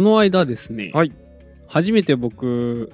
[0.00, 1.12] この間ですね、はい
[1.66, 2.92] 初めて僕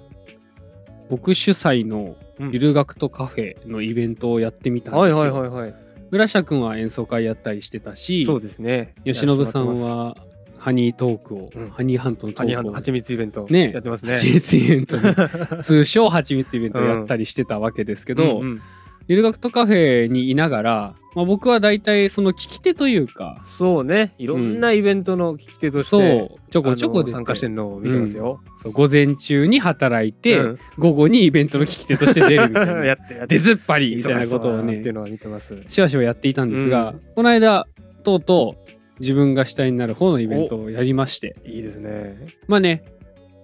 [1.10, 5.34] 僕主催のうんゆる学とカフェのイベントをやってみたんはいですよ。
[5.34, 5.74] はいはいはい。
[6.10, 8.94] 浦下くんは演奏会やったりしてたしそうですね。
[9.04, 10.16] 吉信さんは
[10.56, 14.12] ハニートークを、うんハニーハントのます、ハニーハントークをト蜂蜜イベントねやってますね。
[14.14, 15.14] はちみつイベントで
[15.60, 18.62] 通称はちみつイベントやったりしてたわけですけど、うんうん
[19.06, 24.14] ゆる学とカフェにいながら、まあ、僕は大体その聞き手というかそうね。
[24.18, 28.40] いろんなイベントの聞き手として、そうちょこちょこで参加してるのを見てますよ。
[28.62, 35.56] そう午前中に働いて、うん午後にイベントの聞き手として出るみたいな やってやって出ずっぱりみたいなことを忙しそうだなっていねうのは見てます。
[35.68, 37.66] しばしばやっていたんですが、うんこの間
[38.02, 42.16] とうとう自分が主体になる方のイベントをやりましていいですね。
[42.48, 42.84] まあね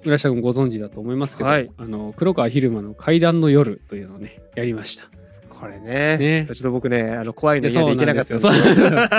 [0.04, 5.19] 浦下君ご存知だと思いますけど、はいあの黒川昼間の怪談の夜というのをねやりました。
[5.60, 6.16] これね。
[6.16, 8.52] ねちょっと僕ね、あの怖いので嫌で行けなかったんですよ。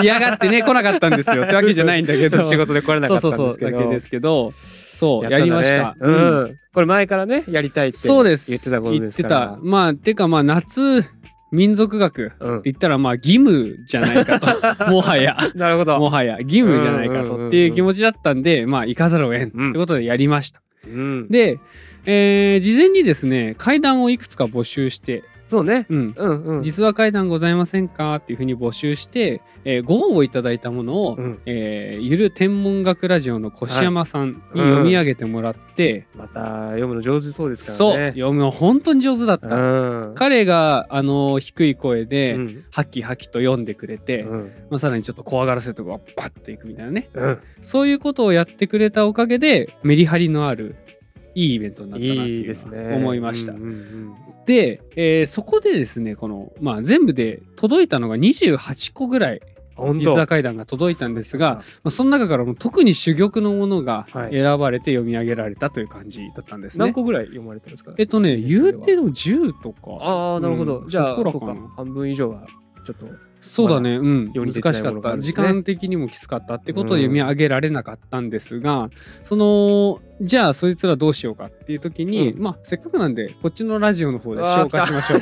[0.01, 3.71] 嫌がってね来なかったんですよってわけじゃないんだけど仕事で来れなかそうったんですけど。
[3.71, 4.53] そうそうだけですけど
[4.95, 5.95] そうや,、りました。
[5.99, 6.55] ううんん。
[6.73, 9.39] これ前からね、やりたいってそうです言ってたことですから。
[9.39, 11.03] 言ってたまあてかまあ夏
[11.51, 12.61] 民族学ってうん。
[12.63, 14.47] 言ったらまあ義務じゃないかと
[14.89, 15.99] もはやなるほど。
[15.99, 20.61] もはや義務じゃないかとっていう気持ちだったんでまあ行かざるを得んってことでやりました。
[20.87, 21.27] うん。
[21.29, 21.59] で、
[22.05, 25.85] えー事前にですね階段をいくつか募集して、そうね。
[25.89, 26.61] うん、うんうん。
[26.61, 38.11] 実は階段ございませんかっていうふうに募集して、えーご応募いただいたものを、うんえーゆる天文学ラジオの越山さんにはい読み上げてもらって、また読むの上手そうですからそうね。
[38.11, 39.47] 読むの本当に上手だった。
[39.47, 40.15] うん。
[40.15, 47.39] 彼があの低い声で、うんハキハキと読んでくれて、うんまあ、さらにちょっと怖がらせるとこがバッといくみたいなねうん。
[47.61, 50.77] そういうことをやってくれたおかげでメリハリのある
[51.35, 53.53] いいイベントになったなって思いました。
[53.53, 54.13] うんうん
[54.45, 59.41] で、えーそこでですねこの、まあ、全部で届いたのが28個ぐらい
[59.75, 60.27] 本実話当。
[60.27, 66.85] 怪談が届いたんですが、まあ、その中からも特に珠玉のものがはい選ばれて読み上げられたという感じだったんですね。
[66.85, 67.93] 何個ぐらい読まれたんですか？
[67.99, 70.79] えっとね言うてでも10とかああ、なるほど。
[70.79, 71.15] うんじゃあ。
[71.75, 72.47] 半分以上は、
[72.85, 73.05] ちょっと。
[73.41, 78.89] そうだね、うん、難しかった、ね時間的にもきつかったってことを読み上げられなかったんですが、
[79.23, 85.19] そのじゃあそいつらどうしようかっていう時に、うんまあせっかくなんでこっちのラジオの方で紹介しましょう。
[85.19, 85.21] あ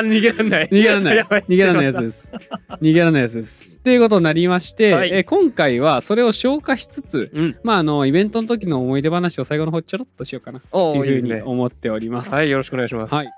[0.00, 0.68] ー、逃げらんない。
[0.68, 2.32] 逃げられないい逃げられないやつです。
[2.80, 3.76] 逃げられないやつです。
[3.78, 7.56] っていうことになりまして、はいえー今回はそれを消化しつつ、うん。
[7.64, 11.42] まああのイベントの時の思い出話を最後の方ちょろっとしようかなっていいいうふうに。
[11.42, 12.32] 思っております。
[12.32, 13.14] はい、よろしくお願いします。
[13.14, 13.28] はい。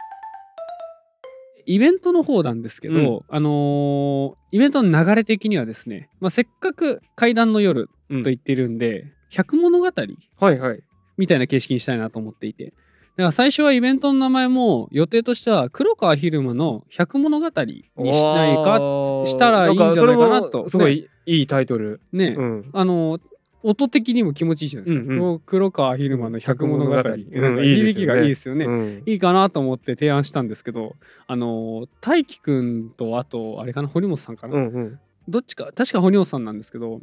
[1.66, 10.82] イベントの方なんですけど、あのーイベントの流れ的にはですね、まあ、せっかく怪談の夜うんと言ってるんで、百物語はいはい。
[11.18, 12.66] みたいな形式にしたいなと思っていて。
[12.66, 12.74] だか
[13.16, 22.00] ら最初はイベントの名前も予定としては黒川昼間の百物語にしないかかしたらいいんじゃないかなとすごいいいタイトル。
[22.12, 22.70] ね、うん。
[22.72, 23.18] あの
[23.62, 25.38] 音的にも気持ちいいじゃないですか、うんうん。
[25.40, 27.62] 黒川昼間の百物語、うん。
[27.62, 28.64] 響きがいいですよね。
[28.64, 29.02] うん。
[29.06, 30.94] いいかなと思って提案したんですけど
[31.26, 35.00] あの大輝くんとあとあれかな堀本さんかな、うんうん。
[35.28, 37.00] どっちか確か堀本さんなんですけど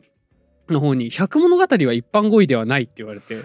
[0.70, 3.36] の方に「百物語は一般語彙ではない」って言われて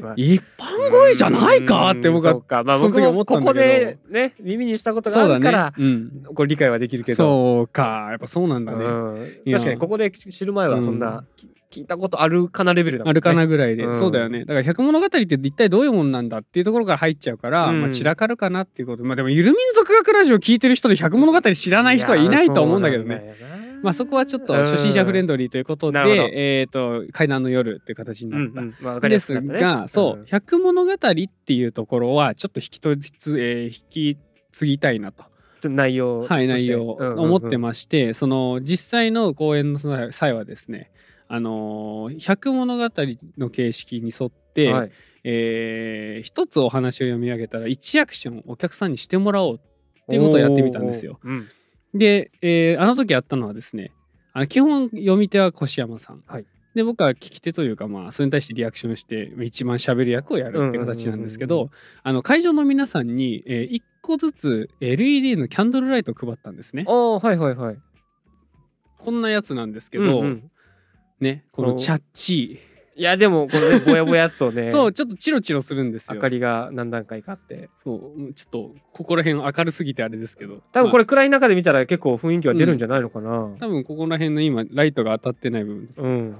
[0.00, 0.14] まあ。
[0.16, 1.90] 一般語彙じゃないか？
[1.90, 7.16] って僕はそまあ僕もここでね耳にしたことがあるから、うん、これ理解はできるけど。
[7.16, 8.08] そうか。
[8.10, 9.52] やっぱそうなんだね、うん。
[9.52, 13.10] 確かにここで知る前はそんな、き聞いたことあるかなレベルだもんね。
[13.10, 13.98] あるかなぐらいで、うん。
[13.98, 14.40] そうだよね。
[14.40, 17.80] だから百物語って一体どういうもんなんだっていうところから入っちゃうから、うん。
[17.80, 19.04] まあ、散らかるかなっていうこと。
[19.04, 23.34] まあでもゆる民族学ラジオ聞いてる人で百物語知らない人はいないと思うんだけどね。
[23.82, 26.22] まあそこはちょっと初心者フレンドリーということで、なるほど。
[26.32, 28.60] えっ、と階段の夜っていう形にうんなった。
[28.60, 29.60] うんまあわかりですね。
[29.60, 34.18] が、そう、ん百物語っていうところはちょっと引き取りつ、えー引き
[34.52, 36.34] 継ぎたいなと、ちょっと内容として。
[36.34, 37.24] はい、内容をうんうんうん。
[37.24, 40.90] 思ってまして、その実際の公演の際際はですね、
[41.28, 42.90] あのー百物語
[43.38, 44.90] の形式に沿って、はい。
[45.24, 49.60] えー一つお話を読み上げたら1アクションお客さんにしてもらおうっ
[50.08, 51.18] ていうことをやってみたんですよ。
[51.22, 51.48] うん。
[51.94, 53.92] で、えーあの時やったのはですね
[54.32, 56.46] あの基本読み手は越山さん、はい。
[56.74, 61.70] で僕は聞き手というかまあそれに対してリアクションして一番喋る役をやるっていう形なんですけど
[62.02, 66.84] あの会場の皆さんに、え1個ずつ LED のキャンドルライトを配ったんですね。
[66.86, 67.78] ああはいはいはい。
[68.98, 70.50] こんなやつなんですけど、うんうん
[71.20, 72.60] ねこのチャッチ。
[72.98, 74.62] いやでもこれねぼやぼやっとね。
[74.62, 76.14] ー そうちょっとチロチロするんですよ。
[76.14, 77.68] 明かりが何段階かあって。
[77.84, 80.62] そうちょっとここら辺明るすぎてあれですけど。
[80.72, 83.28] 多分これ、れ暗い中で見たら結構雰囲気は出るんじゃないのかな。
[83.28, 85.90] まあ多分ここら辺の今ライトが当たってない部分。
[85.96, 86.36] うん。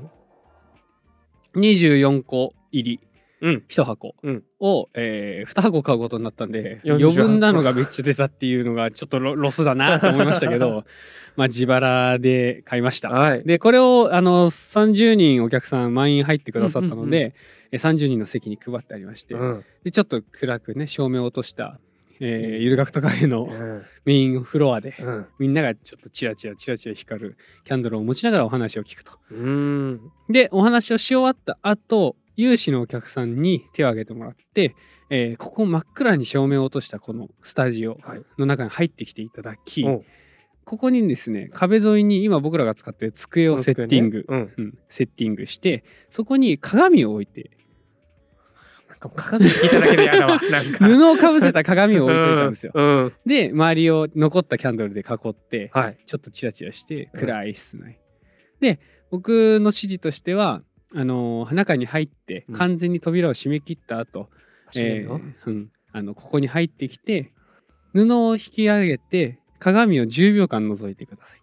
[1.60, 3.00] 24個入り
[3.40, 10.84] うん1箱うんを、え2箱買うことになったんで40余分なのがめっちゃ出たっていうのがちょっとロ ロスだなと思いましたけど
[11.36, 13.10] まあ自腹で買いました。
[13.10, 13.44] はい。
[13.44, 17.32] でこれをあの30人お客さん満員入ってくださったので、うんうん
[17.72, 19.64] え30人の席に配ってありまして、うん。
[19.84, 21.80] でちょっと暗くね照明を落とした、
[22.20, 23.82] えーゆる学徒カフェのうん。
[24.04, 25.26] メインフロアで、うん。
[25.40, 29.12] みんながちょっとチラチラチラチラ光るキャンドルを持ちながらお話を聞くと。
[29.32, 30.00] うん。
[30.30, 34.74] でお話をし終わった後有志のお客さんに手を挙げてもらって、
[35.10, 38.22] えーここ真っ暗に照明を落としたこのスタジオはい。
[38.38, 40.04] の中に入ってきていただき、お
[40.64, 44.52] ここにですね壁沿いに今僕らが使ってる机をセッティング、うん。
[44.56, 47.50] うん、セッティングしてそこに鏡を置いて
[48.88, 50.74] なんか鏡聞いただけ。
[50.84, 52.72] 布をかぶせた鏡を置いていたんですよ。
[52.74, 53.04] うん。
[53.04, 53.12] うん。
[53.24, 55.98] で周りを残ったキャンドルで囲ってはい。
[56.04, 58.00] ちょっとチラチラしてうん暗い室内、
[58.60, 58.80] で
[59.10, 60.62] 僕の指示としては
[60.94, 64.28] あのー中に入ってうん完全に扉を閉め切った後、
[64.74, 65.20] え閉めるの？
[65.20, 67.32] ーうん、あのここに入ってきて
[67.92, 71.40] 布を引き上げて鏡を10秒間覗いてください。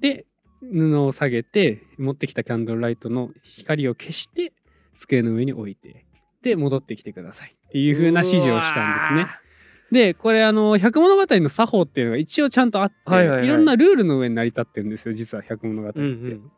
[0.00, 0.26] で
[0.60, 4.52] 布を下げて持ってきたキャンドルライトの光を消して
[4.96, 6.04] 机の上に置いて
[6.42, 9.42] で戻ってきてくださいっていう風な指示をしたんですね。。
[9.90, 16.52] でこれあの百物語の作法っていうのが一応ちゃんとあって、はいはいはいろんなルールの上に成り立ってるんですよ実は百物語って、うんうん。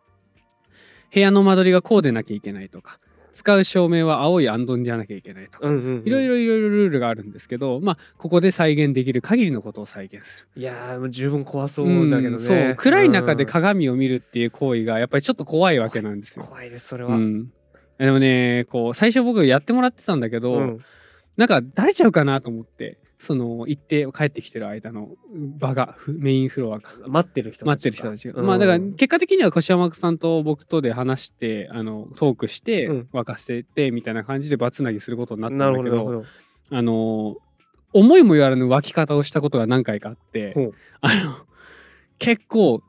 [1.13, 2.99] 部屋の間取りがこうでなきゃいけないとか
[3.33, 6.03] 使う照明は青いアンドンじゃなきゃいけないとか、うんうん。
[6.05, 10.61] いろいろいろいろルールがあるんですけどまあここで再現できる限りのことを再現する。
[10.61, 12.27] いやーもう十分怖そうだけどね。
[12.29, 16.45] うんそう暗い中でうん鏡を見るっていう行為がやっぱりちょっと怖いわけなんですよ。
[16.45, 17.17] 怖いですそれは。
[17.17, 17.53] うん、
[17.99, 20.85] でもねこう最初僕やってもらってたんだけど、うん
[21.37, 25.09] なんかだれちゃうかなと思ってその行って帰ってきてる間の
[25.59, 26.91] 場がふメインフロアが。
[27.09, 28.47] 待ってる人待ってる人たちが、うん。
[28.47, 33.09] まあだから結果的には越山さんと僕とで話してあのトークして、うん。
[33.13, 36.25] 沸かせてみたいな感じでバツナギすることになったんなだけどるほど。
[36.71, 37.37] あの
[37.93, 40.55] 思いもよらぬ沸き方をしたことが何回かあって、
[41.01, 41.37] あの
[42.19, 42.83] 結構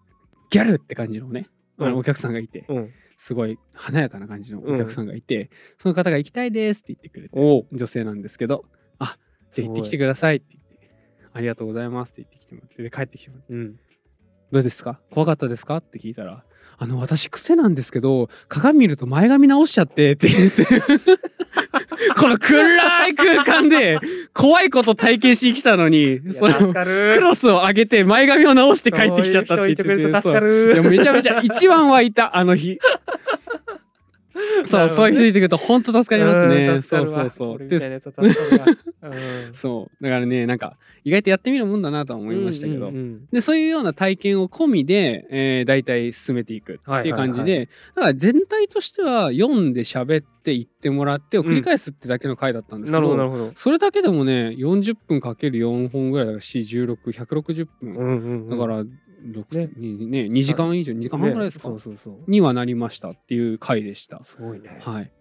[0.50, 1.48] ギャルって感じのね
[1.80, 1.92] あうん。
[1.94, 2.92] のお客さんがいて、うん。
[3.18, 5.50] すごい華やかな感じのお客さんがいて、
[5.80, 8.66] その方が行きたいですって言ってくれて女性なんですけど
[9.00, 9.18] あ
[9.56, 10.90] じゃあ行ってきてくださいって言って。
[11.34, 12.84] ありがとうございますって言ってきてもらって。
[12.84, 13.54] で帰ってきてもらって。
[13.54, 13.76] うん。
[14.52, 15.00] どうですか？
[15.12, 15.78] 怖かったですか？
[15.78, 16.44] って聞いたら。
[16.78, 20.66] あの私癖なんですけど鏡見ると前髪直しちゃってって言って。
[22.20, 23.98] この暗い空間で
[24.34, 27.14] 怖いこと体験しに来たのにそれを助かる。
[27.16, 29.94] クロスを上げて前髪を直して帰ってきちゃったって言ってそう。
[29.94, 30.84] いう人いてくれると助かる。
[30.84, 32.78] めちゃめちゃ一番はいたあの日
[34.66, 36.82] そう、そういう人いてくると本当助かりますね。
[36.82, 37.68] そうそうそう。
[37.68, 37.80] で、
[39.54, 40.04] そう。
[40.04, 42.90] だからね、なんか意外とやってみるもんだなとは思いましたけど。
[42.90, 53.52] うんうんで、そういうような体験を込みで、えー、大体進めていくっていう感じで、だから全体としては読んで喋って言ってもらってを繰り返すってだけの回だったんですけど、ほどなるほど。
[53.56, 57.94] それだけでもね、40分かける4本ぐらいだし、16、160分。
[57.94, 58.88] うんうんうんだから、6
[59.52, 62.32] ねにね、2時間以上、2時間半ぐらいですか、ねそうそうそう。
[62.32, 64.24] にはなりましたっていう回でした。
[64.24, 64.80] すごいね。
[64.82, 65.12] はい。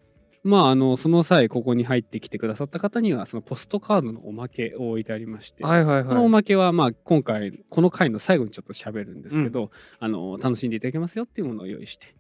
[0.45, 6.29] まあ、あの、その際、ここに入ってきてくださった方には、そのポストカードのおまけを置いてありまして、はいはいこのおはい。
[6.29, 12.15] まけは、まあ、今回、この回の最後にちょっと喋るんですけど、あの、楽しんでいただけますよっていうものを用意して、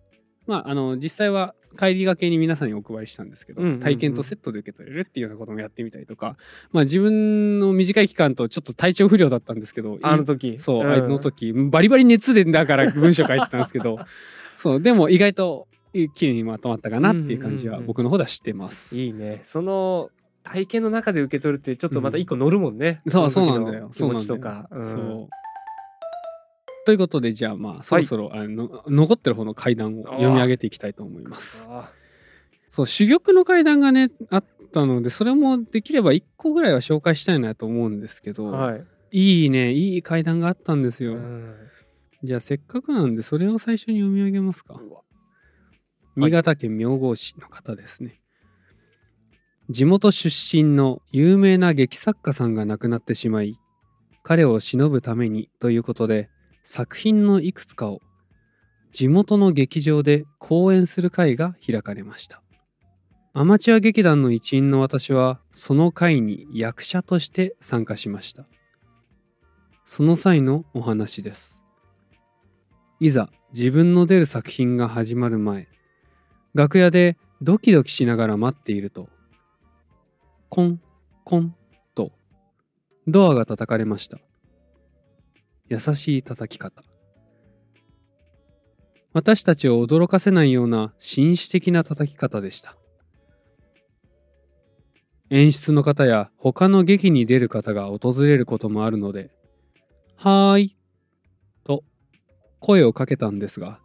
[0.46, 6.36] まあ、あの、実際は帰りがけに皆さんにお配りしたんですけど、うんうんうん体験とセットで受け取れるっていうようなこともやってみたりとか、
[6.72, 10.58] まあ、自分の短い期間とちょっと体調不良だったんですけど、あの時。
[10.58, 13.98] そう、んあの時バリバリ熱でだから文章書いてたんですけど
[14.56, 15.68] そうでも意外と
[16.14, 18.96] 綺麗にまとまったかなっていう感じはうんうんうん僕の方では知ってます。
[18.96, 19.40] いいね。
[19.44, 20.10] その
[20.42, 23.02] 体験の中で受け取るってちょっとまた一個乗るもんね。
[23.06, 24.68] そうその時のそうなんだよ気持ちとか。
[24.70, 25.28] うんそう
[26.84, 31.66] ということでじゃあまあそろそろ、あの残ってる方の階段を読み上げていきたいと思います。
[31.68, 31.90] あ
[32.70, 38.84] そう珠玉の階段がねあったのでそれもできれば1個ぐらいは紹介したいなと思うんですけど、ーはい。
[39.12, 41.14] いいねいい階段があったんですよ。
[41.14, 41.54] うん
[42.24, 44.80] じゃあせっかくなんでそれを最初に読み上げますか。
[46.16, 48.22] 新潟県妙高市の方ですね。
[49.68, 53.58] 地元出身の有名な劇作家さんが亡くなってしまい、
[54.22, 56.30] 彼を偲ぶためにということで、
[56.64, 58.00] 作品のいくつかを
[58.90, 62.42] 地元の劇場で公演する会が開かれました。
[63.34, 68.46] アマチュア劇団の一員の私は、その会に役者として参加しました。
[69.84, 71.60] その際のお話です。
[73.00, 75.66] いざ自分の出る作品が始まる前、
[76.54, 79.08] 楽屋でドキドキしながら待っていると、
[80.48, 80.80] コン、
[81.24, 81.56] コン
[81.96, 82.12] と
[83.08, 84.18] ドアが叩かれました。
[85.68, 86.82] 優しい叩き方。
[89.12, 92.76] 私たちを驚かせないような紳士的な叩き方でした。
[95.30, 99.30] 演出の方や他の劇に出る方が訪れることもあるので、
[100.16, 100.76] はーい、
[101.64, 101.84] と
[102.60, 103.78] 声をかけたんですが、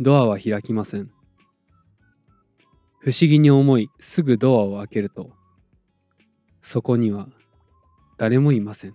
[0.00, 1.10] ドアは開きません。
[3.00, 5.30] 不思議に思い、すぐドアを開けると、
[6.62, 7.28] そこには
[8.16, 8.94] 誰もいません。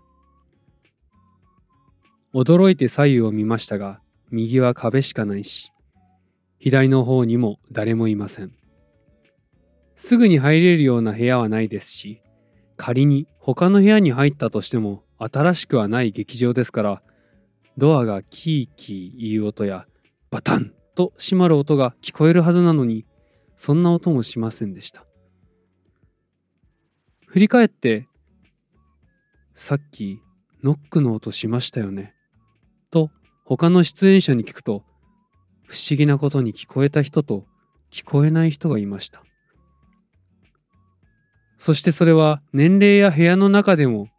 [2.34, 5.72] 驚いて左右を見ましたが、右は壁しかないし、
[6.58, 8.52] 左の方にも誰もいません。
[9.98, 12.22] すぐに入れるような部屋はないですし、
[12.76, 17.02] 仮に他の部屋に入ったとしても新しくはない劇場ですから、
[17.78, 19.86] ドアがキーキー言う音や
[20.32, 23.06] バタンと閉まる音が聞こえるはずなのに、
[23.58, 25.06] そんな音もしませんでした。
[27.28, 28.08] 振り返って、
[29.54, 30.20] さっき
[30.64, 32.16] ノックの音しましたよね。
[33.46, 34.84] 他の出演者に聞くと、
[35.66, 37.46] 不思議なことに聞こえた人と
[37.92, 39.24] 聞こえない人がいました。
[41.58, 44.10] そしてそれは年齢や部屋の中でも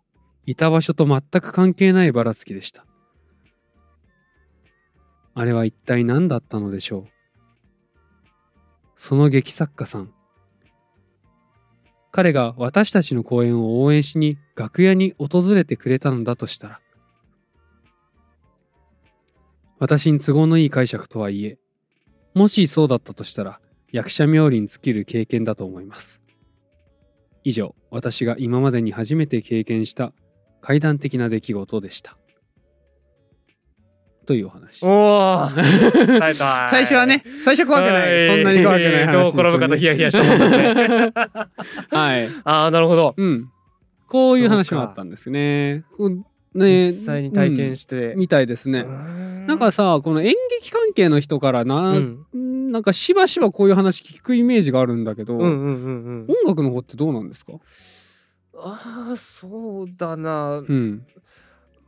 [0.46, 2.86] いた場所と全く関係ないばらつきでした。
[5.34, 7.08] あれは一体何だったのでしょう？
[8.96, 10.12] その劇作家さん。
[12.12, 16.80] 彼が私たちの公演を応援しに楽屋に訪れてくれたのだとしたら、
[19.84, 21.58] 私に都合のいい解釈とはいえ、
[22.32, 23.60] もしそうだったとしたら、
[23.92, 26.22] 役者冥利に尽きる経験だと思います。
[27.44, 30.14] 以上、私が今までに初めて経験した
[30.62, 32.16] 怪談的な出来事でした。
[34.24, 34.82] というお話。
[34.82, 38.26] おお最初はね、最初怖くない。
[38.26, 41.12] そんなに怖くない話どう転ぶかとヒヤヒヤしたもんね
[41.92, 42.30] はい。
[42.44, 43.50] ああなるほどうん。
[44.08, 45.84] こういう話もあったんですね。
[46.54, 46.88] ね。
[46.88, 48.12] 実際に体験して。
[48.12, 48.18] うん。
[48.20, 48.84] みたいですね。
[48.84, 52.72] ななんかさ、この演劇関係の人からな、うん。
[52.72, 56.26] なんかしばしばこういう話聞くイメージがあるんだけど、うんうんうんうん。
[56.28, 57.52] 音楽の方ってどうなんですか？
[58.56, 60.58] ああそうだな。
[60.58, 61.06] うん。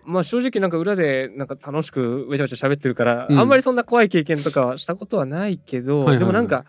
[0.05, 3.39] まあ正直なんか裏でなんか楽しくわちゃわちゃ喋ってるから、うん。
[3.39, 6.19] あんまりそんな怖い経験とかはしたことはないけど、はいはいはい。
[6.21, 6.67] でもなんか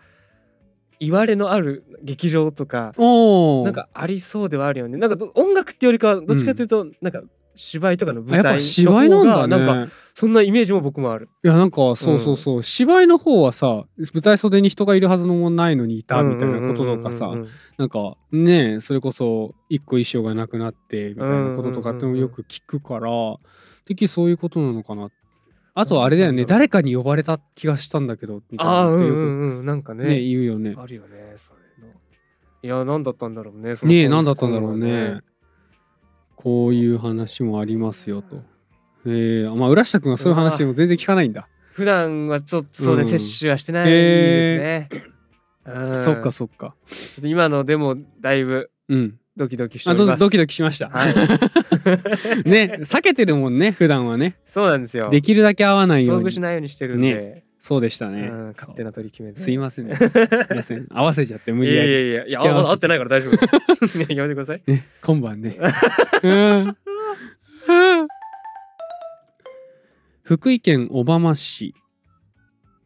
[0.98, 2.94] 言われのある劇場とか。
[2.96, 4.96] なんかありそうではあるよね。
[4.96, 7.22] なんかど音楽ってよりかはどっちかというと、なんか
[7.58, 9.32] 芝居とかの舞やっぱ台の芝居なんだね。
[9.32, 11.28] 方がなんかそんなイメージも僕もある。
[11.44, 23.10] いやなんかそうそうそう、芝居の方はさ舞台袖に人がいるはずのもないのにいたみたいなこととかさうんうんうんうんなんかねそれこそ一個衣装がなくなってみたいなこととかってのもよく聞くから
[23.84, 25.10] 的にそういうことなのかな
[25.74, 31.58] あとあれだよね誰かに呼ばれた気がしたんだけどみたいああうんうんうんなんかねね言うよねあるよねそう
[32.62, 33.74] いや何だったんだろうね。
[33.82, 35.20] ねえ何だったんだろうこね。
[36.40, 38.40] こういう話もありますよと。
[39.06, 41.48] えー、まあ浦下君はそういう話も全然聞かないんだ。
[41.72, 44.88] 普段はちょっとそうね、うん摂取はしてないですね。
[45.64, 46.76] うんそっかそっか。
[46.86, 49.18] ちょっと今のでもだいぶうん。
[49.36, 50.90] ドキドキしてドキドキしました。
[50.90, 51.14] はい。
[52.48, 54.36] ね避けてるもんね普段はね。
[54.46, 55.10] そうなんですよ。
[55.10, 56.42] できるだけ合わないよう遭遇しに。
[56.42, 58.28] ないようにしてるんで、そうでしたうね。
[58.28, 59.40] ん、勝手な取り決めで。
[59.40, 59.96] すいませんね。
[59.96, 60.86] すいません。
[60.90, 61.92] 合わせちゃって無い理やり。
[61.92, 63.34] やいやいや、いや、合ってないから大丈夫。
[63.34, 64.62] い ややめてください。
[64.66, 65.58] ね、今晩ね。
[66.22, 66.76] うん
[70.22, 71.74] 福井県小浜市。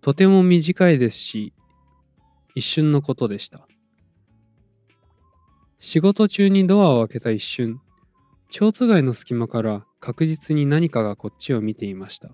[0.01, 1.53] とても短いですし、
[2.55, 3.67] 一瞬のことでした。
[5.81, 7.81] 仕事中にドアを開けた一瞬、
[8.49, 12.31] 蝶つがいの隙間から確実に何かがこっちを見ていました。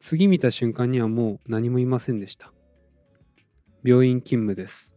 [0.00, 2.52] 次見た瞬間にはもう何もいませんでした。
[3.84, 4.96] 病院勤務です。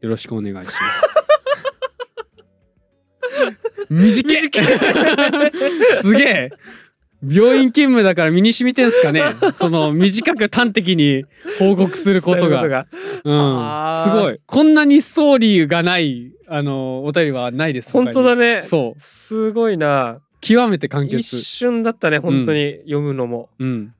[0.00, 1.16] よろしくお願いします。
[3.88, 4.40] 短い。
[6.02, 6.50] すげえ。
[7.26, 9.22] 病院勤務だから身に染みてんすかね。
[9.54, 11.24] その短く端的に
[11.58, 12.86] 報告することそういうがが。
[13.24, 14.40] うん、すごい。
[14.44, 17.92] こんなにストーリーがないあのお便りはないです。
[17.92, 18.62] 本当だねね。
[18.62, 19.00] そう。
[19.00, 20.20] すごいな。
[20.46, 23.48] 極めて簡一潔瞬だったね、本当に読むのも。
[23.58, 23.94] うん。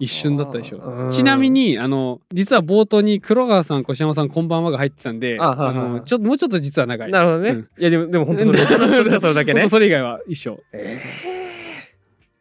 [0.00, 0.78] 一瞬だったでしょ。
[0.78, 7.14] うんちなみにあの実は冒頭に黒川さん越山さんこんばんはが入ってたんであのちょもうちょっと実は長いです。
[7.14, 7.50] なるほどね。
[7.50, 7.68] うん。
[7.78, 8.56] いや、でも、でも本当に
[9.20, 9.68] それだけね。
[9.68, 10.60] それ以外は一緒。
[10.72, 11.00] え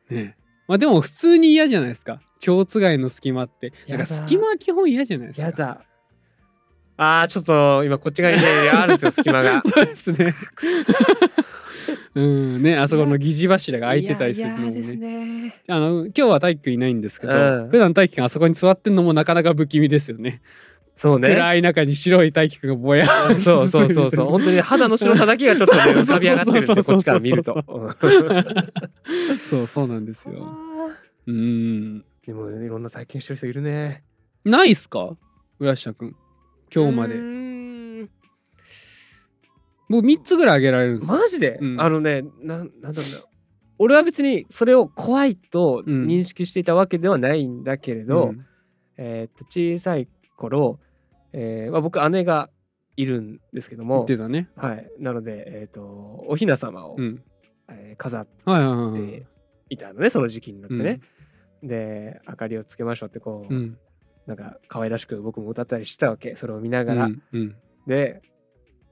[0.10, 0.36] ね。
[0.68, 2.22] まあでも普通に嫌じゃないですか。
[2.40, 3.74] 蝶つがいの隙間って。
[3.88, 5.48] なんか隙間は基本嫌じゃないですか。
[5.48, 5.82] ーやだ。
[6.96, 9.62] あー、ちょっと今こっち側にね、あるんですよ、隙間が。
[9.66, 10.34] そうですね
[12.16, 14.82] うんねあそこの疑似柱が開いてたりするのもね。
[14.96, 15.56] ね。
[15.68, 17.36] あの今日は大輝くんいないんですけど、う
[17.68, 20.42] ん普段大輝くんあそこに座ってんのもなかなか不気味ですよね。
[20.96, 21.30] そうね。
[21.30, 24.28] 暗い中に白い大輝くんがぼやーそうそうそうそう。
[24.28, 27.64] 本当に肌の白さだけがちょっとね 浮かび上がってるんですよ、こっちから見ると。
[27.68, 27.90] うん。
[29.50, 30.56] そうそうなんですよ。
[31.26, 32.00] うん。
[32.28, 34.04] でもいろんな体験してる人いるね。
[34.46, 35.16] ないっすか？
[35.60, 36.16] 浦下くん
[36.74, 37.16] 今日まで。
[37.16, 37.53] うーん
[39.90, 41.18] 僕3つぐらいあげられるんですよ。
[41.18, 43.24] マジで、うんあのねなんなんだろうな
[43.80, 48.46] 俺は別にそれを怖いとうん認識していたわけではないんだけれど、うん
[48.98, 50.80] えーっと小さい頃、
[51.34, 52.50] えーまあ、僕姉が
[52.96, 54.50] いるんですけど言もってたね。
[54.56, 55.82] はい、なので、えー、と
[56.28, 57.24] お雛様を、うん。
[57.70, 59.26] えー飾っはいはいはいはいて。
[59.70, 61.00] いたのねその時期になってね。
[61.64, 63.78] で明かりをつけましょうってこう、うん。
[64.28, 67.06] なんか可愛らしく僕も歌ったりしたわけそれを見ながら。
[67.06, 67.22] うん。
[67.32, 67.56] うん。
[67.88, 68.22] で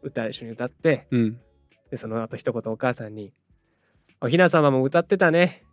[0.01, 1.39] 歌一緒に歌ってうん。
[1.89, 3.33] でその後一言お母さんに
[4.21, 5.63] 「お雛様も歌ってたね」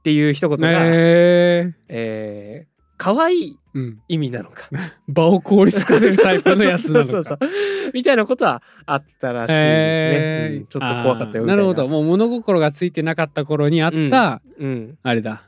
[0.00, 3.78] っていう一言が、ええー可愛いー。
[3.78, 4.02] うん。
[4.08, 4.68] 意味なのか
[5.06, 7.10] 場を効率化するタイプのやつなのか。
[7.12, 7.50] そうそうそう
[7.94, 11.88] みたいなことはあったらしいですね、へーうんちょっと怖かったよみたなあーないるほど。
[11.88, 15.44] もう物心がついてなかった頃にあった、うんあれだ。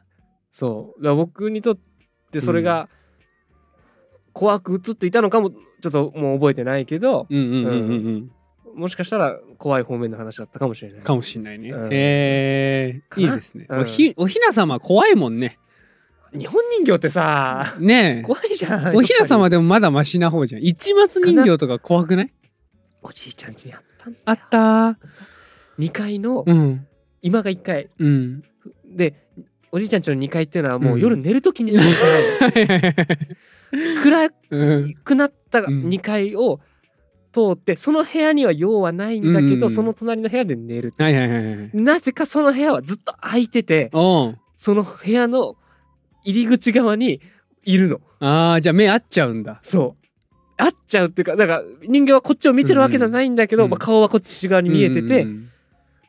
[0.52, 1.78] そうだ僕にとっ
[2.30, 2.88] てそれが
[4.33, 8.81] 怖く映っていたのかもちょっともう覚えてないけど、うんうんうんうんうん。
[8.81, 11.01] もしかしたら怖い方面の話だったかもしれない。
[11.03, 11.71] かもしんないね。
[11.71, 13.67] うんえー、いいですね。
[13.69, 15.59] うんおひおひな様怖いもんね。
[16.33, 18.23] 日本人形ってさねえ。
[18.23, 18.97] 怖いじゃん。
[18.97, 20.63] おひな様でもまだマシな方じゃん。
[20.63, 22.27] 一末人形とか怖くない？
[22.27, 22.33] り
[23.03, 24.99] おじいちゃん家にあったんだよあった
[25.79, 26.87] 2階の、うん。
[27.23, 28.45] 今が1階うん。
[28.87, 29.27] で
[29.73, 33.35] おじいちゃん家の2階っていうのはもううん夜寝る時にしか行かないの
[34.03, 34.95] 暗うん。
[35.05, 36.61] くなったうん2階を
[37.33, 40.93] 通ってその部屋には用はないんだけど、うんその隣の部屋で寝る。
[41.75, 45.57] なぜかその部屋はずっと空いててその部屋の
[46.25, 47.21] 入り口側に
[47.65, 49.61] いるのああ、じゃあ目合っちゃうんだ。
[49.62, 50.07] そう
[50.62, 55.50] 合っちゃうっていうかだから人形はこっちを見てるわけじゃないんだけど、うんまあ、顔はこっち側に見えてて、うん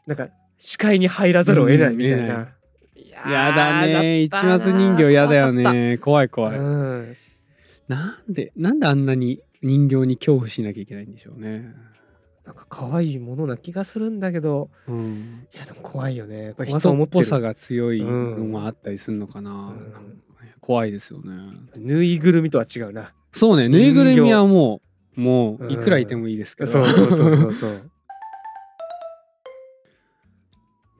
[0.08, 2.48] なんか視界に入らざるを得ないみたいうん。
[2.96, 4.22] いやだね。
[4.22, 6.00] 一ったな末人形やだよね。
[6.00, 6.58] 怖いた怖い。
[6.58, 7.18] うん
[7.92, 11.76] なんで、なんであんなに人形に恐怖しなきゃいけないんでしょうね。
[12.46, 15.46] なんか可愛いものな気がするんだけどうん。
[15.54, 18.10] いやでも怖いよね怖さっぽさが強いの
[18.46, 19.52] もあったりするのかな。
[19.52, 21.34] んなんかね怖いですよね。
[21.76, 23.68] ぬいぐるみとは違うなそうね。
[23.68, 24.82] ぬいぐるみはも
[25.18, 26.72] う、もううんいくらいてもいいですけど。
[26.72, 27.92] そうそうそうそうそう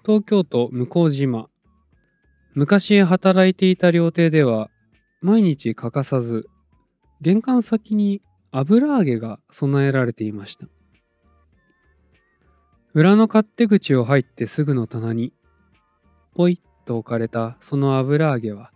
[0.06, 1.48] 東京都向島
[2.54, 4.70] 昔働いていた料亭では
[5.22, 6.50] 毎日欠かさず
[7.22, 10.68] 玄関先に油揚げが備えられていました
[12.94, 15.32] 裏の勝手口を入ってすぐの棚に
[16.34, 18.72] ポイッと置かれたその油揚げは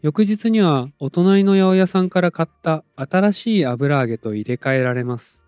[0.00, 5.44] 翌日にはお隣の八百屋さんから買った新しい油揚げと入れ替えられます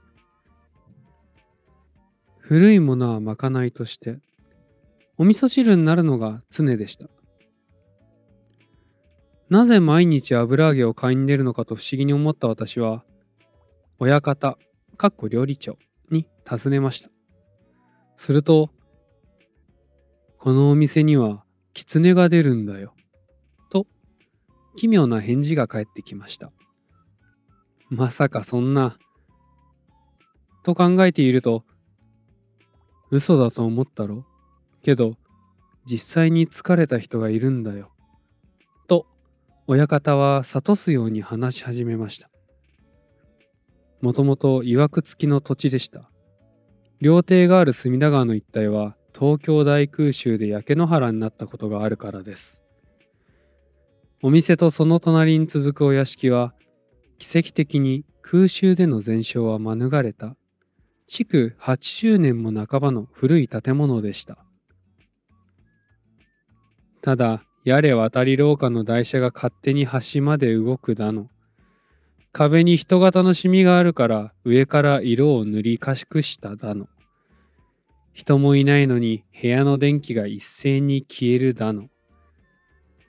[2.38, 4.18] 古いものはまかないとして
[5.16, 7.06] お味噌汁になるのが常でした。
[9.54, 13.04] なぜ毎日油揚げを買いに出るのかと不思議に思った私は、
[14.00, 14.58] 親方、
[14.96, 15.78] かっこ料理長
[16.10, 17.08] に尋ねました。
[18.16, 18.70] すると、
[20.38, 22.96] このお店には狐が出るんだよ。
[23.70, 23.86] と、
[24.74, 26.50] 奇妙な返事が返ってきました。
[27.90, 28.98] まさかそんな、
[30.64, 31.62] と考えていると、
[33.12, 34.26] 嘘だと思ったろ
[34.82, 35.14] けど、
[35.86, 37.93] 実際に疲れた人がいるんだよ。
[39.66, 42.30] 親方は諭すように話し始めました。
[44.02, 46.10] もともと曰く付きの土地でした。
[47.00, 52.62] 料亭がある隅田川の一帯は東京大空襲で焼け野原になったことがあるからです。
[54.22, 56.54] お店とその隣に続くお屋敷は
[57.18, 60.36] 奇跡的に空襲での全焼は免れた
[61.06, 64.38] 築80年も半ばの古い建物でした。
[67.02, 71.30] ただ、やれ渡り廊下の台車が勝手に端まで動くだの。
[72.30, 76.88] 壁に人型のシミがあるから上から色を塗り賢くしただの。
[78.12, 81.88] 人もいないのに部屋の電気が一斉に消えるだの。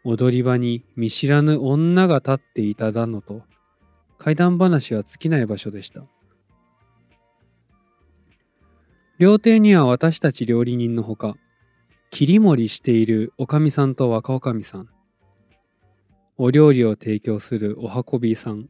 [0.06, 3.42] 踊り場に見知らぬ女が立っていただのと、
[4.18, 6.04] 怪談話は尽きない場所でした。
[9.18, 11.36] 料亭には私たち料理人のほか、
[12.12, 14.90] 切り盛りしているおかみさんと若おかみさん、
[16.38, 18.70] お料理を提供するお運びさん、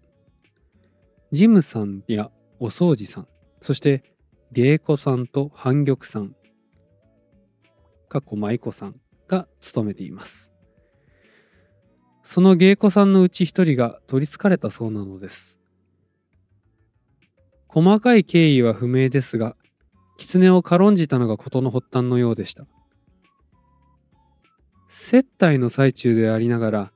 [1.31, 3.27] ジムさんやお掃除さん、
[3.61, 4.03] そして
[4.51, 6.35] 芸妓さんと反玉さん、
[8.09, 8.95] かっこ舞妓さん
[9.27, 10.51] が務めています。
[12.23, 15.55] その芸妓さんのうち一人が取りつかれたそうなのです。
[17.67, 19.55] 細かい経緯は不明ですが、
[20.17, 22.65] 狐を軽んじたのが事の発端のようでした。
[24.97, 26.91] 接待の最中でありながら、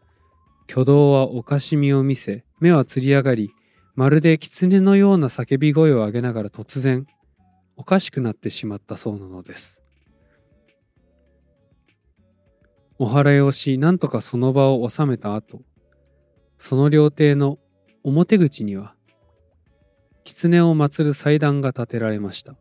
[0.70, 3.52] 挙動はおかしみを見せ、目はつり上がり、
[3.94, 7.06] まるで狐のような叫び声を上げながら突然、
[7.76, 9.82] おかしくなってしまったそうなのです。
[12.98, 15.62] お祓いをしなんとかその場を収めた後
[16.58, 17.58] その料亭の
[18.04, 18.94] 表口には
[20.26, 22.56] 狐を祀る祭壇が建てられました。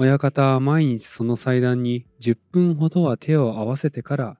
[0.00, 4.38] 親方は毎日その祭壇に10分ほどは手を合わせてから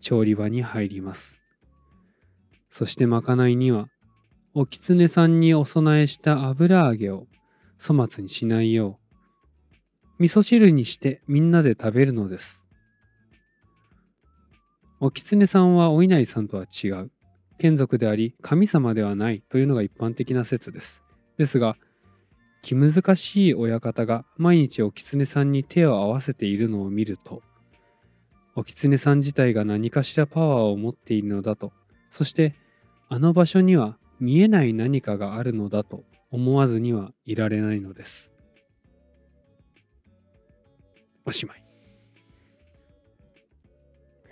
[0.00, 1.42] 調理場に入ります。
[2.70, 3.88] そしてまかないには
[4.54, 7.26] お狐さんにお供えした油揚げを
[7.78, 8.98] 粗末にしないよ
[10.18, 12.64] う味噌汁にしてみんなで食べるのです。
[15.00, 17.10] お狐さんはお稲荷さんとは違う。
[17.58, 21.02] 眷属であり神様ではないというのが一般的な説です。
[21.36, 21.76] ですが
[22.64, 27.42] 気難しい親方が毎日お狐さんに手を合わせているのを見ると
[28.56, 31.72] お狐さん自体が何かしらパワーを持っているのだと
[32.10, 32.54] そして
[33.10, 38.30] あの場所には見えない何かがあるのだと思わずにはいられないのです。
[41.26, 41.64] おしまい。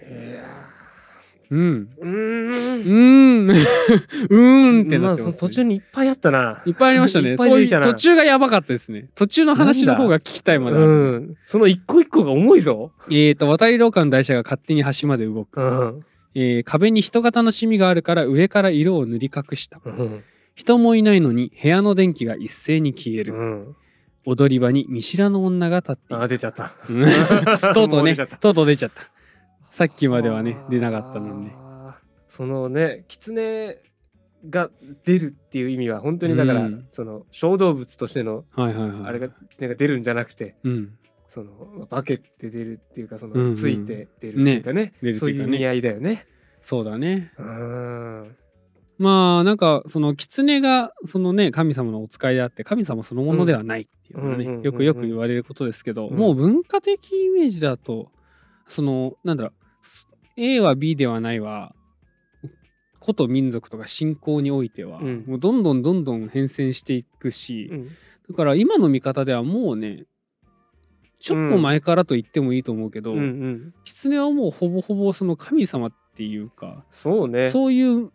[0.01, 0.82] いや
[1.53, 1.89] うん。
[2.01, 2.49] うーん。
[2.49, 3.51] うーん。
[3.53, 5.33] うーんってまあなってね。
[5.33, 6.63] その途中にいっぱいあったな。
[6.65, 7.31] いっぱいありましたね。
[7.31, 9.11] いっぱいたな途中がやばかったですね。
[9.15, 11.35] 途中の話の方が聞きたいまであるうん。
[11.45, 12.93] その一個一個が重いぞ。
[13.11, 15.61] えーと渡り廊下の台車が勝手に端まで動く。
[15.61, 16.05] うん。
[16.35, 19.79] えー壁に人型のシミがあるから上から色を塗り隠した。
[19.85, 20.23] うん。
[20.55, 23.77] 人もいないのに部屋の電気が一斉に消える、うん。
[24.25, 26.73] 踊り場に見知らぬ女が立っていあ、る出ちゃった。
[26.89, 27.05] うん。
[27.75, 28.17] とうとうね。
[28.41, 29.03] とうとう出ちゃった
[29.73, 31.51] さっきまではね出なかったのに
[32.29, 33.79] そのね狐
[34.49, 34.71] が
[35.05, 36.89] 出るっていう意味は本当にだから、うん。
[36.91, 39.07] その小動物としてのはいはいはい。
[39.07, 40.99] あれが狐が出るんじゃなくてうん。
[41.29, 43.51] その化けて出るっていうかそうんうん。
[43.51, 45.15] のついて出るっていうかね,、ね。
[45.15, 46.27] そういう意味合いだよね。
[46.61, 47.31] そうだね。
[47.39, 48.37] うん。
[48.99, 56.17] まあなんかその狐がそのね神様のお使いであって神様そのものではないっていうのはねよくよく言われることですけど、うん。
[56.17, 58.11] もう文化的イメージだと
[58.69, 59.53] そのなんだろう
[60.37, 61.75] A は B ではないは
[63.01, 65.25] 古都民族とか信仰においては、うん。
[65.27, 67.89] もうどんどんどんどん変遷していくし、うん。
[68.29, 70.05] だから今の見方ではもうね
[71.19, 73.75] ちょっと前からと言ってもいいと思うけど、うんうん。
[73.85, 77.51] 狐はもうほぼほぼその神様っていうか、そうね。
[77.51, 78.11] そういう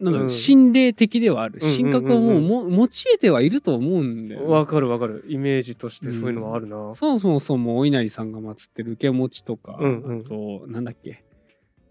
[0.00, 0.30] なんう、うん。
[0.30, 1.58] 心霊的ではある。
[1.62, 1.84] うんうんうん。
[1.84, 5.24] うん神格をもうも持ち得てはいると思うんだよね、わかるわかる。
[5.28, 6.94] イメージとしてそういうのはあるな。
[6.94, 10.20] そもそもそもお稲荷さんが祀ってる受け持ちとか、うんうん。
[10.20, 11.24] あとなんだっけ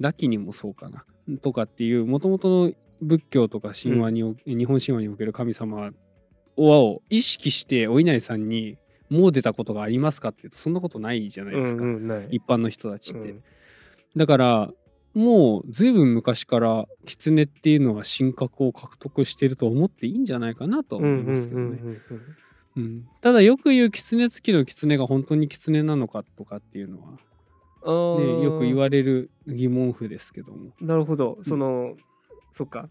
[0.03, 1.05] ラキにもそうかな。
[1.41, 5.91] とかっていうもともとの仏教とか神話にお、日本神話における神様
[6.57, 8.77] を意識してお稲荷さんに
[9.09, 13.19] 詣でたことがありますかっていうとそんなことないじゃないですか、うんうん一般の人たちって。
[13.19, 13.43] うん。
[14.17, 14.71] だから
[15.13, 21.65] もう随分昔から狐っていうのは神格を獲得していると思っていいんじゃないかなとは思いますけどね。
[21.65, 22.01] うんうんうん
[22.75, 22.83] うん。
[22.83, 23.07] うん。
[23.21, 27.19] ただよく言う狐付きの狐が本当に狐なのかとかっていうのは、
[27.85, 30.71] ね、よく言われる疑問符ですけども。
[30.81, 31.39] なるほど。
[31.43, 31.95] その、
[32.53, 32.89] そっか。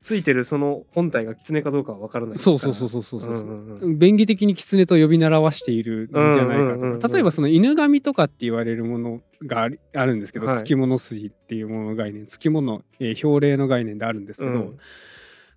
[0.00, 3.30] ついてるその本体が狐かどうかは分からないそうそうそうそうそうそう。
[3.30, 3.34] う。
[3.34, 6.98] んうん便宜的に狐と呼び習わしているんじゃないかうんうんうんうん。
[7.00, 10.56] とか例えばその犬神とかって言われるものがあるんですけど、はい。
[10.56, 14.78] つきもの筋っていうものの概念つきもの、えー表霊の概念であるんですけど、うん。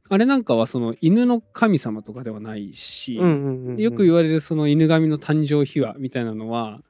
[0.10, 3.78] あれなんかはその犬の神様とかではないし、うんうんうんうん。
[3.78, 6.82] よく言われるその犬神の誕生秘話みたいなのは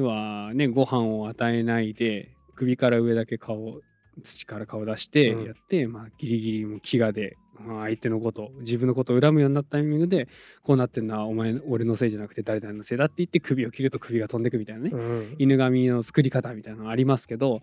[0.00, 3.80] 要はねご飯を与えないで首から上だけ顔
[4.22, 5.44] 土から顔出してうん。
[5.44, 10.28] やって、まあギリギリも飢餓で、まあ、相手のこと自分のことを恨むようになったタイミングで
[10.62, 15.36] こうなってんのはお前俺のせいじゃなくて誰々のせいだって言って首を切ると首が飛んでくみたいなね、うん。
[15.38, 17.62] 犬神の作り方みたいなのありますけど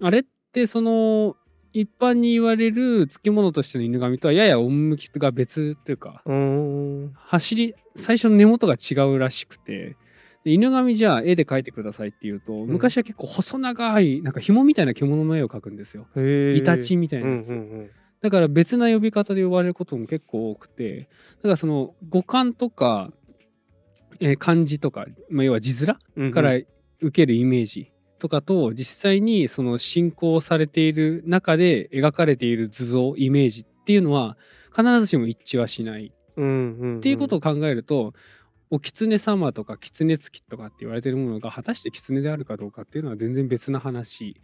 [0.00, 1.36] あれってその
[1.72, 6.22] 一般に言われる付き物としての犬神とはやや趣が別というか
[7.14, 9.96] 走り最初の根元が違うらしくてで
[10.44, 16.06] 犬神じゃあ絵で描いてくださいっていうと、昔は結構細長いなんか紐みたいな獣の絵を描くんですよ。
[16.16, 17.90] イタチみたいなやつ、うんうん
[18.22, 23.10] だから別な呼び方で呼ばれることも結構多くてだからその五感とか、
[24.20, 26.66] えー漢字とか、まあ、要は字面うんから受
[27.10, 34.36] けるイメージとかと実際にその進行されている中で描かれている図像イメージっていうのは
[34.70, 36.12] 必ずしも一致はしない。
[36.36, 36.96] うんうん。
[36.98, 38.14] っていうことを考えると、
[38.72, 44.40] お狐様とか狐付きとかって言われてるものが果たして狐であるかどうかっていうのは全然別な話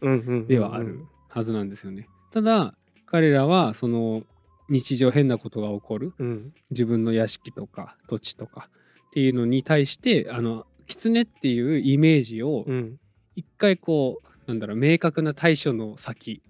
[0.49, 2.11] ではあるはずなんですよね。
[2.31, 2.75] ただ
[3.07, 4.25] 彼らはその
[4.69, 6.53] 日常変なことが起こるうん。
[6.71, 8.69] 自分の屋敷とか土地とか
[9.09, 13.01] っていうのに対してあの狐っていうイメージをうん。
[13.35, 16.43] 一回こうなんだろう明確な対処の先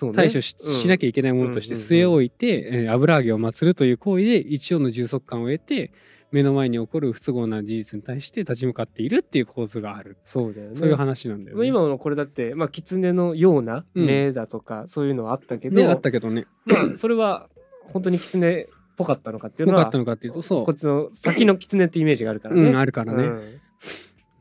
[0.00, 0.12] ね。
[0.14, 0.74] 対処し,、うん。
[0.82, 5.92] しなきゃいけないものとして据え置いて、えー油揚げを祀るという行為で一応の充足感を得て
[6.32, 10.16] 目の前に起こる不都合な事実に対して立ち向かっているっていう構図がある。
[10.26, 10.76] そうだよね。
[10.76, 11.66] そういう話なんだよね。
[11.66, 16.46] 今のこれだってまあ狐のようなうん目だとか、そういうのはあったけど、ねあったけどね。
[16.64, 17.48] まあそれは
[17.92, 18.66] 本当に狐っ
[18.96, 22.70] ぽかったのかっていうのはよかったのかっていうとそこっちの先の狐ってイメージがあるからう、ね。
[22.70, 23.60] うん、あるからね、うん。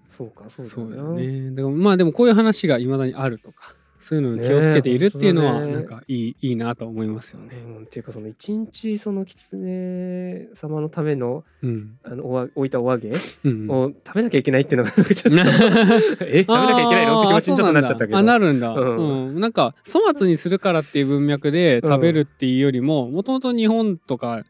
[0.09, 1.13] そうかそうだそうだよ。
[1.13, 1.51] ね。
[1.51, 3.73] だからまあでもこういう話がいまだにあるとか
[4.09, 7.49] そういうのに気をつけているっていうのはなんかいい,、いいなと思いますよね。
[7.63, 11.99] うん、っていうかその一日その狐様のためのうん。
[12.01, 15.29] あのおわ置いたお揚げを食べなきゃいけないっていうのがちょっと
[16.25, 17.19] え食べなきゃいけないの？
[17.19, 18.17] って気持ちにちょっとなっちゃったけど。
[18.17, 19.39] あなるんだ、ううん。
[19.39, 24.43] なんか粗末にするからっていう文脈で食べるっていうよりももともと日本とか、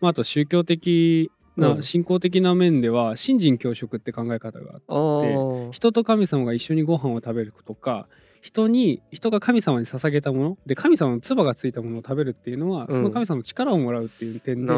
[0.00, 1.82] まあ、あと宗教的うなん。
[1.82, 8.08] 信仰的な面では信心教食って考え方があって人と神様が一緒にご飯を食べるとか
[8.44, 14.72] 人に人が神様に捧げたもので神様の唾がついたものを食べるっていうのは、うんその神様の力をもらうっていう点で。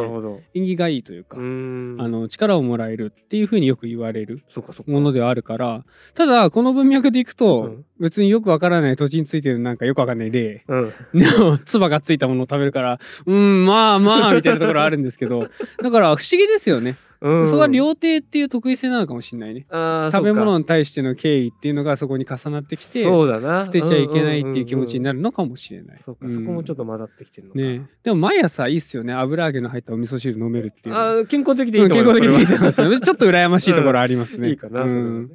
[0.55, 4.45] 縁起がいいというか、あの力をもらえるっていうふうによく言われる。
[4.87, 10.93] ものではあるからただこの文脈でいくと、うん別によくわからない土地についてるなんかよくわかんない例うん。
[11.15, 15.49] の唾がついたものを食べるからうんまあまあみたいなところあるんですけど
[15.83, 25.05] だから不思議ですよね、うん、それは料亭っていう得意性なのかもしれないね食べ物に対しての敬意っていうのがそこに重なってかきてそうだな捨てちゃいけないっていう気持ちにる。
[25.05, 26.01] なるのかもしれない。
[26.05, 27.61] そうか、そこもちょっとと混ざってきてるのか。
[27.61, 30.95] ねでも毎朝いいっすよね油揚げの入ったお味噌汁飲めるっていう。
[30.95, 32.19] あー健康的でいいと思います。
[32.19, 34.49] 康的にいいと思いますね ちょっと羨ましいところありますね。
[34.51, 35.33] いいかな、うんね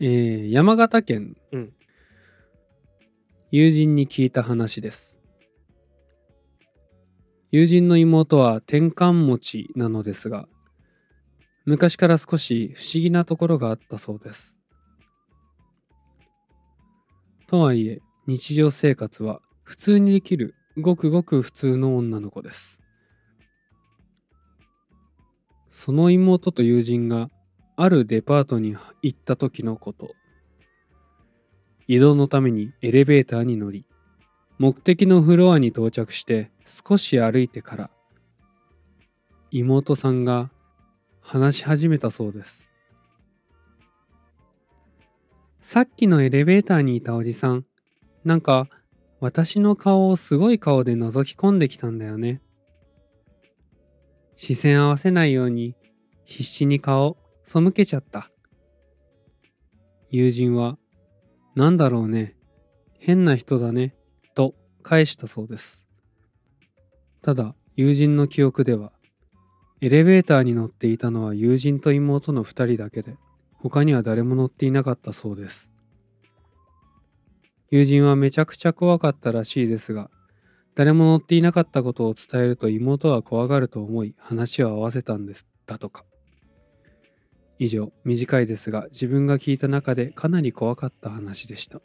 [0.00, 1.72] えー山形県、うん
[3.52, 5.19] 友人に聞いた話です
[7.52, 10.46] 友人の妹は転換持ちなのですが
[11.64, 14.56] 昔から少し不思議なところがあったそうです。
[17.46, 22.78] とはいえ日常生活は普通にできるごくごく普通の女の子です。
[25.70, 27.28] その妹と友人が
[27.76, 30.14] あるデパートに行った時のこと。
[31.88, 33.84] 移動のためにエレベーターに乗り
[34.60, 37.90] 目的のフロアに到着して少し歩いてから
[39.50, 40.50] 妹さんが
[41.22, 42.68] 話し始めたそうです。
[45.62, 47.64] さっきのエレベーターにいたおじさん
[48.26, 48.68] なんか
[49.18, 52.42] 私の顔をすごい顔で覗き込んできたんだよね。
[54.36, 55.74] 視線合わせないように
[56.26, 58.30] 必死に顔背けちゃった。
[60.10, 60.76] 友人は
[61.56, 62.36] 「なんだろうね。
[62.98, 63.94] 変な人だね」
[64.82, 65.84] 返したそうです。
[67.22, 68.92] ただ友人の記憶では
[69.80, 73.16] エレベーターに乗っていたのは友人と妹の2人だけで
[73.54, 75.72] 他には誰も乗っていなかったそうです。
[77.70, 80.10] 友人はめちゃくちゃ怖かったらしいですが
[80.74, 85.46] 誰も乗っていなかったことを伝えると妹は怖がると思い話を合わせたんです。
[85.66, 86.04] だとか。
[87.58, 91.80] 以上短いですが自分が聞いた中でかなり怖かった話でした。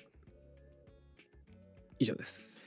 [2.00, 2.65] 以上です。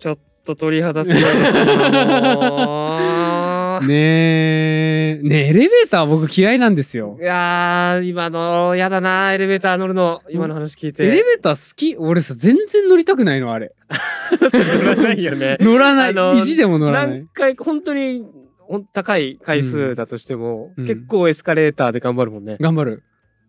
[0.00, 1.32] ちょっと鳥肌すごいです
[1.64, 5.20] なもう ねえ。
[5.22, 7.18] ねえエレベーター僕嫌いなんですよ。
[7.20, 10.22] いやー今のやだなエレベーター乗るの。
[10.30, 11.04] 今の話聞いて。
[11.04, 11.96] エレベーター好き？
[11.96, 13.72] 俺さ全然乗りたくないのあれ。
[14.32, 15.56] 乗らないよね。
[15.62, 17.18] 乗らない、あの意地でも乗らない。
[17.20, 18.22] 何回本当に
[18.58, 20.86] ほん高い回数だとしても、うん。
[20.86, 22.56] 結構エスカレーターで頑張るもんね。
[22.60, 23.02] 頑張る。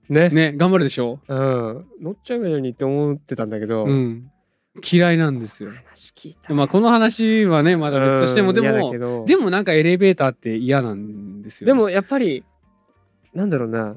[0.09, 0.29] ね。
[0.29, 1.19] ね頑張るでしょ？
[1.27, 1.85] うん。
[2.01, 4.23] 乗っちゃえばいいのにって思ってたんだけど、うん
[4.79, 5.71] 嫌いなんですよ。
[6.49, 12.45] まあこの話はねまだ別としても、でもでもなんかエレベーターって嫌なんですよ、でもやっぱり、
[13.33, 13.95] なんだろうな、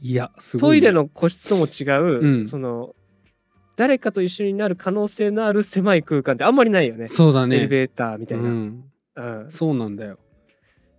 [0.00, 2.48] いやトイレの個室とも違う、うん。
[2.48, 2.94] その、
[3.76, 7.08] 誰かと一緒になる可能性のある狭い空間ってあんまりないよね。
[7.08, 7.56] そうだね。
[7.56, 8.44] エレベーターみたいな。
[8.44, 8.84] ううん。
[9.46, 10.18] ん、そうなんだよ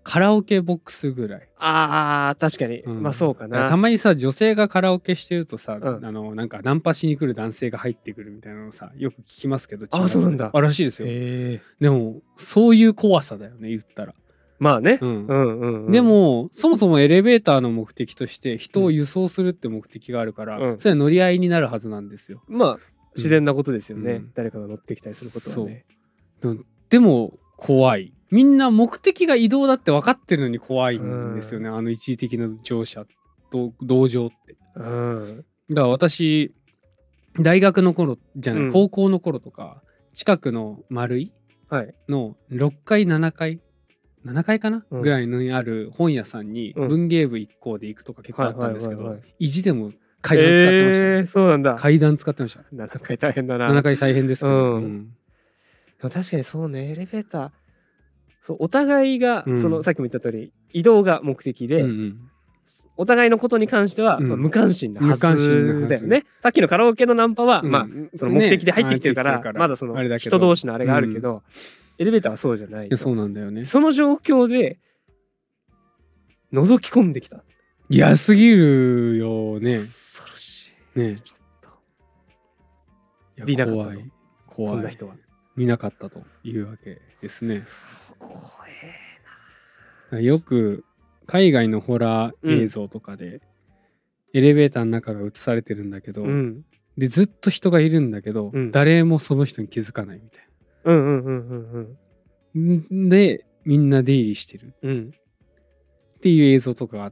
[0.04, 2.80] カラオケボックスぐらいああ、確かに。
[2.82, 3.70] うんまあそうかな。
[3.70, 11.08] たまにさ女性がカラオケしてるとさ、うんあのなんかナンパしに来る男性が入ってくるみたいなのさよく聞きますけどあそうなんだあらしいですよ。
[11.08, 14.14] でもそういう怖さだよね言ったら、
[14.60, 15.00] まあね。
[15.02, 15.92] うんうんうん、うん。
[15.92, 22.80] で、もそもそもエレベーターの目的として人を輸送するって目的があるから、うんそれは乗り合いになるはずなんですよまあ、
[23.16, 24.14] 自然なことですよね。
[24.14, 25.86] うん誰かが乗ってきたりすることはね。
[26.90, 33.06] でも怖いみんな目的が移動だって分かってるのに怖いんですよね、あの一時的な乗車
[33.52, 35.46] と同乗ってうん。
[35.70, 36.52] だから私
[37.40, 39.84] 大学の頃じゃない、うん高校の頃とか
[40.16, 41.32] 近くの丸い。
[42.10, 43.60] の6階7階
[44.26, 49.92] 7階かな、うんぐらいにある本屋さんにうん文芸部一行で行くとか結構あったんですけど意地でも
[50.22, 51.76] 階段使ってましたね、えー、そうなんだ。
[51.76, 53.70] 階段使ってました7回大変だな。
[53.72, 55.14] 7階大変ですけど、うん
[56.02, 57.52] 確かにそうね、エレベーター。
[58.46, 59.60] そうお互いが、うん。
[59.60, 62.18] そのさっきも言った通り移動が目的で、うんうん。
[62.98, 64.28] お互いのことに関しては、うん。
[64.28, 65.88] まあ無関心なはずず。
[65.88, 66.26] だよね。
[66.42, 67.72] さっきのカラオケのナンパは、うん。
[67.72, 70.38] まあその目的で入ってきてるから,、まだそのあれだけど。
[70.38, 71.42] 人同士のあれがあるけど、
[71.98, 73.64] エレベーターはそうじゃないいやそうなんだよね。
[73.64, 74.78] その状況で
[76.52, 77.44] 覗き込んできた。
[77.90, 79.78] 嫌すぎるよね。
[79.78, 81.00] 恐ろしい。
[81.00, 81.20] ね。
[81.24, 81.38] ちょっ
[83.46, 83.52] と。
[83.52, 83.98] いなかっ怖い。
[84.48, 85.16] こ怖んない人は。
[85.56, 87.64] 見なかったというわけですね
[88.28, 90.86] 怖よく
[91.26, 93.42] 海外のホラー映像とかで、
[94.34, 96.26] エレベーターの中が映されてるんだけど、え。
[96.26, 96.66] うん。
[96.98, 100.48] でずっと人がいるんだけど、うん誰もその人に気づかないみたい
[100.84, 101.98] うんうんうんうん
[102.54, 103.10] うん。
[103.10, 103.10] な。
[103.10, 105.14] でみんな出入りしてるうん。
[106.18, 107.12] っていう映像とかが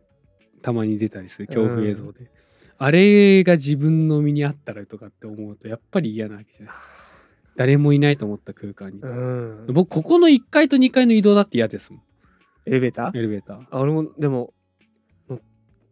[0.62, 2.32] たまに出たりする恐怖映像で、
[2.78, 6.94] あれが自分の身にあったらとかって思うとやっぱり嫌なわけじゃないですか
[7.56, 9.66] 誰もいないと思った空間に、うん。
[9.74, 12.02] 僕ここの1階と2階の移動だって嫌ですもん。
[12.66, 13.18] エレベーター？
[13.18, 13.62] エレベーター。
[13.72, 14.54] あ俺もでも
[15.30, 15.40] 乗っ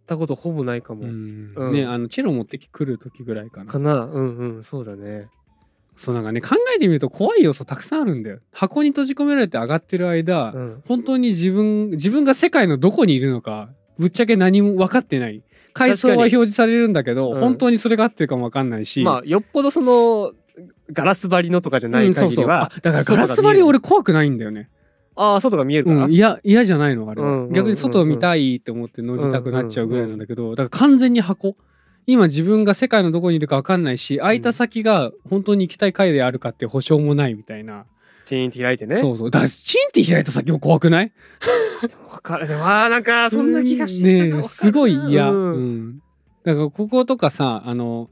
[0.05, 1.03] たことほぼないかも。
[1.03, 1.53] うん。
[1.55, 1.73] うん。
[1.73, 3.71] ねあのチェロ持ってき来る時ぐらいかな。
[3.71, 4.05] かな。
[4.05, 5.27] うんうんそうだね。
[5.97, 8.39] そうなんかね考えてみると怖い要素たくさんあるんだよ。
[8.51, 10.83] 箱に閉じ込められて上がってる間、うん。
[10.87, 15.43] 本当に自分自分が世界のどこにいるのかぶっちゃけ何も分かってない。
[15.73, 17.39] 階層は表示されるんだけど、うん。
[17.39, 20.31] 本当にそれが合ってるかも分かんないし、まあよっぽどその
[20.91, 22.47] ガラス張りのとかじゃないうんそうそう。
[22.47, 24.69] だからガラス張り俺怖くないんだよね。
[25.15, 27.53] ああ外が見えるから、うん、いや嫌じゃないのあれは、うんうんうんうん。
[27.53, 31.55] 逆に外を見たいって思って乗りたくなっちゃうぐらいなんだけど、だから完全に箱。
[32.07, 37.85] 今自分が世界のどこにいるか分かんないし空いた先が本当に行きたい階であるかって保証もないみたいな、
[38.25, 38.95] チーンって開いてね。
[38.99, 39.31] そうそう。
[39.31, 41.11] だチンって開いた先も怖くない？
[42.11, 45.87] わかるでもなんかそんな気がしてきたねすごい嫌、ううん。
[45.89, 45.99] ん
[46.45, 48.09] だからこことかさあの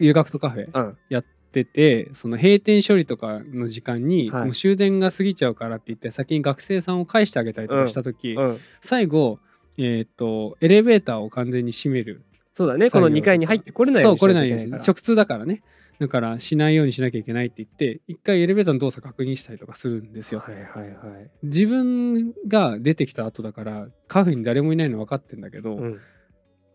[0.00, 0.96] 留学とカフェうん。
[1.08, 1.24] やっ
[1.54, 4.44] ててその閉店処理とかの時間に、はい。
[4.46, 8.60] もう終電が過ぎちゃうからって言って先に学生さんを返してあげたりとかした時、うん。
[8.80, 9.38] 最後
[9.78, 12.24] えーっとエレベーターを完全に閉める。
[12.52, 12.90] そうだね。
[12.90, 14.66] この2階に入ってこれないよにしそううこれなきゃいけから。
[14.66, 15.62] ないように直通だからね。
[15.98, 20.40] だからしないようにしなきゃいけないって言って一回エレベーターの動作確認したりとかするんですよ。
[20.40, 21.30] はいはいはい。
[21.44, 26.00] 自分が出てきた後だからカフェに誰もいないの分かってんだけど、うん、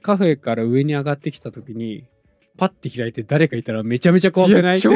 [0.02, 2.06] カフェから上に上がってきた時に
[2.60, 4.78] パッて開いて誰かいたらめちゃめちゃ怖くない？
[4.78, 4.92] いや超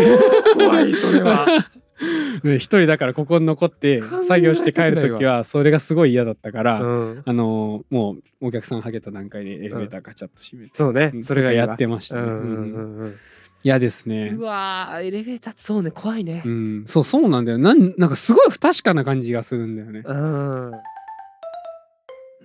[0.56, 1.47] 怖いそれは。
[2.43, 13.15] ね一人だからここに残って作業して帰る時はそれがすごい嫌だったから、うん、あのもうお客さんはけた段階でエレベーターガチャッと閉めて、そうねうんそれがやってましたね、うん。
[13.63, 14.36] 嫌ですね。
[14.38, 16.43] うわーエレベーターそうね怖いね。
[16.45, 16.49] う。
[16.49, 16.84] ん。
[16.86, 17.58] そうそうなんだよ。
[17.60, 20.02] なんなんかすごい不確かな感じがするんだよね。
[20.04, 20.71] うん。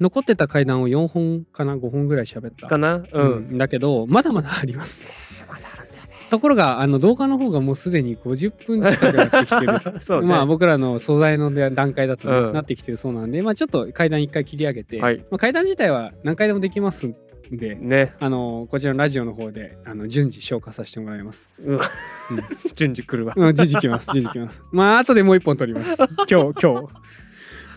[0.00, 2.96] 残ってた階段を4本かな5本ぐらい喋ったかな？
[2.96, 3.08] う。
[3.12, 5.08] うんんだけどまだまだあります
[5.48, 6.10] まだあるんだよね。
[6.30, 10.28] ところがあの動画の方がもうすでに50分近くなってきてる そうね。
[10.28, 17.16] まあ僕らの素材の段階だとなってきてるそうなんで、まあ、ちょっと階段一回切り上げて、はいまあ、階段自体は何回でもできますん
[17.50, 18.14] で、ね。
[18.20, 21.50] あのこちらのラジオの方であの順次消化させてもらいます。
[21.64, 21.84] うわ
[22.74, 23.34] 順次来るわ。
[23.36, 24.62] うん、順次来ます順次来ます。
[24.70, 25.96] まあ後でもう一本撮ります。
[26.30, 26.88] 今日今日。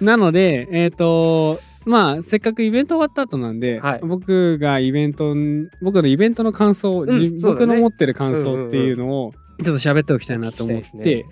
[0.03, 5.35] なのでえっ、とまあせっかくイベント終わった後なんで、はい僕がイベント
[5.81, 11.25] 僕のイベントの感想、じうんね僕の持ってる感想っていうのをちょっと喋っておきたいなと思って、ね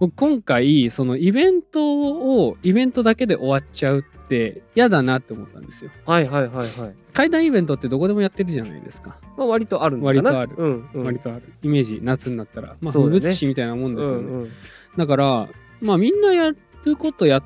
[0.00, 5.92] 僕今回そのイベントをイベントだけで終わっちゃうって嫌だなって思ったんですよ。
[6.04, 6.94] はいはいはいはい。
[7.12, 9.16] 階段イベントってどこでもやってるじゃないですか。
[9.36, 10.02] まあ割とある。
[10.02, 11.04] 割とあるうんうん。
[11.04, 14.26] 割とあるイメージ夏になったらまあ風物詩みたいなもんですよね。
[14.26, 14.50] うんうん
[14.96, 15.48] だから
[15.80, 16.50] まあみんなや
[16.84, 17.42] ることや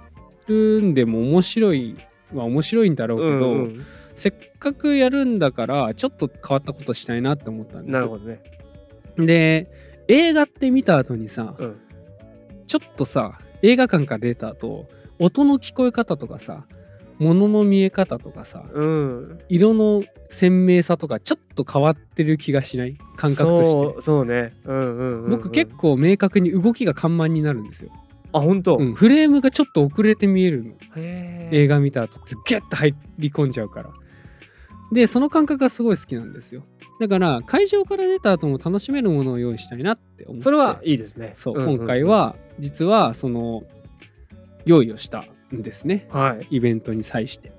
[0.49, 1.97] るんでも面白い
[2.35, 3.87] は面白いんだろうけど、うんうん
[4.19, 7.99] せっかくやるんだからちょっと変わったことしたいなって思ったんですよ。
[7.99, 8.41] なるほどね。
[9.19, 9.69] で
[10.09, 11.77] 映画って見た後にさ、うん。
[12.67, 14.87] ちょっとさ映画館から出た後
[15.19, 16.65] 音の聞こえ方とかさ
[17.19, 19.39] 物の見え方とかさうん。
[19.51, 22.97] 色の鮮明さとかちょっと変わってる気がしない？
[23.19, 24.55] 感覚としてそうそうね。
[24.65, 25.31] うんうんうんうん。
[25.31, 27.91] 僕結構明確に動きが緩慢になるんですよ、
[28.37, 28.77] あ本当。
[28.77, 30.75] うん、フレームがちょっと遅れて見えるの。
[30.97, 33.91] へ映画見た後ってギュッと入り込んじゃうから。
[34.93, 36.65] でその感覚がすごい好きなんですよ。
[37.01, 40.43] だから会場から出た後も楽しめるものを用意したいなって思って。
[40.43, 41.33] それはいいですね。
[41.35, 41.77] そう、んんん。
[41.79, 42.05] 今回。
[42.05, 43.65] は実はその
[44.65, 45.25] 用意をした
[45.55, 46.07] んですね。
[46.11, 46.57] はい。
[46.57, 47.53] イベントに際して。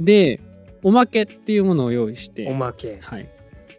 [0.00, 0.40] で
[0.82, 2.46] おまけっていうものを用意して。
[2.48, 2.98] おまけ。
[3.00, 3.28] はい、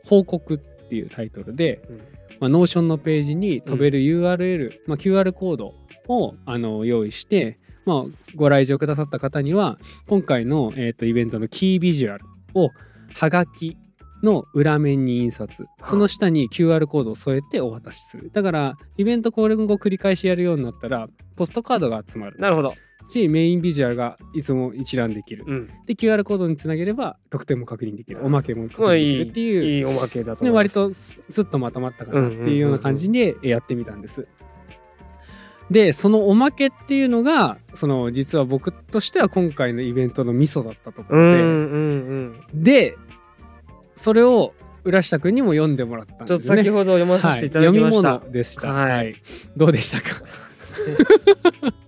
[0.05, 2.14] 報告っていうタイトルで、うん
[2.45, 5.73] まあ、ノーションのページに飛べる URL、まあ、QR コード
[6.07, 12.69] をあの用意して、まあ、ご来場くださった方には今回の、えー、とイベントのキービジュアルを
[13.15, 13.77] はがき
[14.21, 15.65] の裏面に印刷。
[15.83, 18.29] その下に QR コードを添えてお渡しする。
[18.31, 22.37] だからイベントこれ後繰り返しやるようになったらポストカードが集まる。
[22.37, 22.75] なるほど。
[23.07, 25.67] しメインビジュアルがいつも一覧できるうん。
[25.85, 30.53] で QR コードにつなげれば特典も確認できるおまけも確まあ認できいいるっていういいおまけだと。
[30.53, 34.27] 割とススッとまとまったかなっていうような感じでやってみたんです。
[35.71, 42.63] でそのおまけっていうのがその実は僕としては今回のイベントのミソだったとこうんうろで、んうん。
[42.63, 42.97] で
[43.95, 44.53] それを
[44.83, 46.57] 浦下くんにも読んでもらったんちょっですね。
[46.57, 48.09] と先ほど読まさせていただはい、きました。
[48.09, 49.15] 読み物でした、はい
[49.57, 50.21] どうでしたか？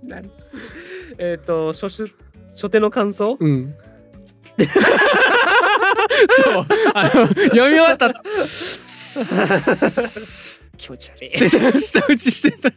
[0.03, 0.29] なんつ
[1.17, 2.13] えっと初手
[2.55, 3.37] 初手の感想？
[3.39, 3.75] うん。
[6.43, 6.65] そう。
[6.95, 8.13] あの読み終わった。
[10.77, 11.29] 気持ち悪い。
[11.39, 12.71] で舌打ちしてた。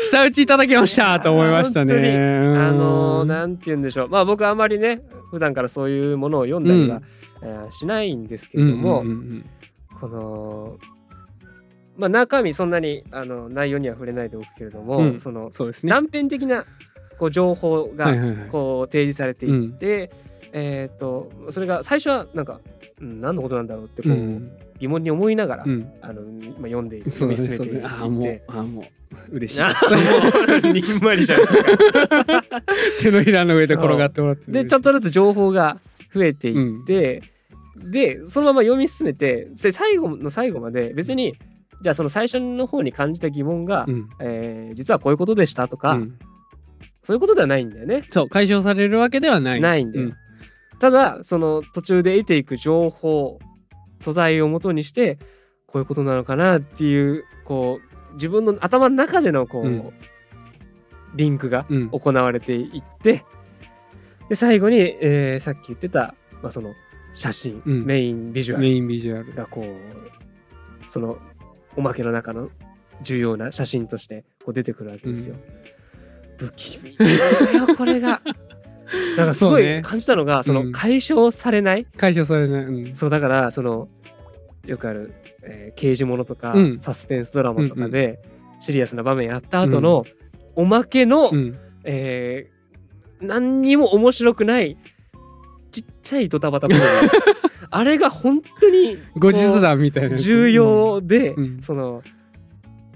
[0.00, 1.94] 舌打ちいただきましたと思いましたね。
[1.94, 3.28] あのーうん。
[3.28, 4.08] なんて言うんでしょう。
[4.08, 7.02] まあ僕はあまりね普段からそういうものを読んだりは、
[7.42, 9.44] えーしないんですけれども、うんうんうん。
[10.00, 10.78] この
[11.96, 15.20] まあ中身そんなにあの内容には触れないでおくけれども、うん。
[15.20, 15.90] そのそうですね。
[15.90, 16.64] 断片的な
[17.18, 18.48] こう情報がはいはいはい。
[18.48, 20.10] こう提示されていって、
[20.52, 22.60] えっ、とそれが最初はなんか、
[23.00, 24.52] うん、何のことなんだろうってこう、うん。
[24.78, 25.92] 疑問に思いながら、うん。
[26.00, 27.86] あのまあ、読んで読み進めていって。
[27.86, 28.84] ああもうああもう
[29.36, 29.60] 嬉しい。
[29.60, 32.62] あです にんまりじゃないですか。
[33.00, 35.78] 手のひらの上で転がってもらってでちょっとずつ情報が
[36.12, 37.22] 増えていって、
[37.76, 41.36] でそのまま読み進めてで最後の最後まで別に
[41.84, 44.08] じゃあその最初の方に感じた疑問が、うん。
[44.18, 46.18] えー実はこういうことでしたとか、うん。
[47.02, 48.08] そういうことではないんだよね。
[48.10, 49.60] そう解消されるわけではない。
[49.60, 50.06] ないんだよ。
[50.06, 50.14] うん。
[50.78, 53.38] ただその途中で得ていく情報
[54.00, 55.18] 素材をもとにして
[55.66, 57.80] こういうことなのかなっていうこ
[58.10, 59.92] う自分の頭の中でのこう、うん。
[61.14, 61.90] リンクがうん。
[61.90, 63.24] 行われていって
[64.30, 66.72] で最後に、えーさっき言ってた、まあ、その
[67.14, 67.84] 写真、うん。
[67.84, 69.34] メインビジュアルメインビジュアル。
[69.34, 71.18] がこうその
[71.76, 72.50] おまけの中の
[73.02, 75.36] 重要な写真としてこう出てくるわけですよ。
[76.38, 78.20] 不気味だよこれが。
[79.16, 80.66] なんかすごい感じたのがそうん。
[80.66, 82.94] の解消されない、解消されない、うん。
[82.94, 83.88] そうだからその
[84.66, 85.12] よくある、
[85.42, 86.80] えー刑事ものとか、うん。
[86.80, 88.20] サスペンスドラマとかで、
[88.60, 90.04] シリアスな場面やった後の、
[90.54, 91.58] おまけの、うん。
[91.84, 92.54] えー
[93.20, 94.76] 何にも面白くない
[95.70, 96.82] ちっちゃいドタバタ部分
[97.76, 101.62] あれが本当に後日談みたいな重要で、うん。
[101.62, 102.02] その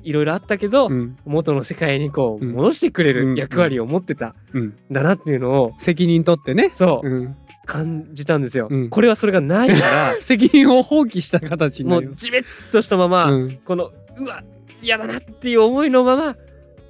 [0.05, 1.18] いろいろあったけど、うん。
[1.24, 3.35] 元の世界にこううん戻してくれうん。
[3.35, 4.76] る役割を持ってたんうん。
[4.93, 6.70] だなっていうのを責任取ってね。
[6.72, 7.09] そう。
[7.09, 7.37] うん。
[7.66, 8.68] 感じたんですよ。
[8.70, 8.89] うん。
[8.89, 9.74] これはそれがないか
[10.14, 13.59] ら 責任を放棄した形にもうじめっとしたまま、うん。
[13.64, 14.45] このうわ
[14.81, 16.37] 嫌だなっていう思いのまま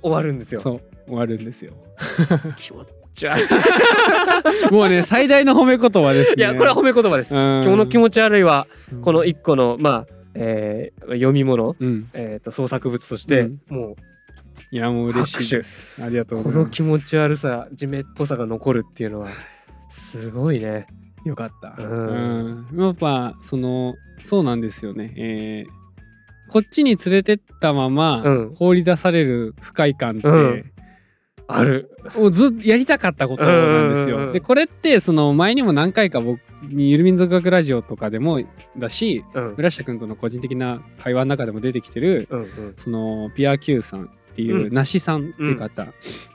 [0.03, 0.61] 終わるんですよ。
[0.61, 1.73] 終わるんですよ。
[2.59, 2.85] 気 持
[3.15, 4.73] ち悪い。
[4.73, 7.35] もうね最大の褒め言葉ですねいやこれは褒め言葉です。
[7.35, 13.97] 今今日の気持ち悪いはちこの一個のまあ、えー読み物、うんえー、と創作物として、うんも
[14.71, 19.29] いやもう嬉しいですありがとうこの気持ち悪さじめっぽさが残るっていうのは
[19.89, 20.87] すごいね。
[21.25, 21.75] よかった。
[21.83, 22.81] ううんん。
[22.81, 25.15] やっぱ、その、そうなんですよね。
[25.17, 25.79] えー
[26.51, 30.73] こっちに連れてったまま、うん放り出される不快感って、うん
[31.49, 31.91] ある。
[32.17, 34.33] もうずっとやりたかったことなんですよ。
[34.33, 38.41] で、これって、その前にも何回か僕に、ゆる民族学ラジオとかでも
[38.77, 39.55] だし、うん。
[39.57, 42.75] 村下君との個人的な会話の中でも出てきてる、うんうん。
[42.77, 44.75] その、ピア Q さんっていう、うん。
[44.75, 45.87] 梨さんっていう方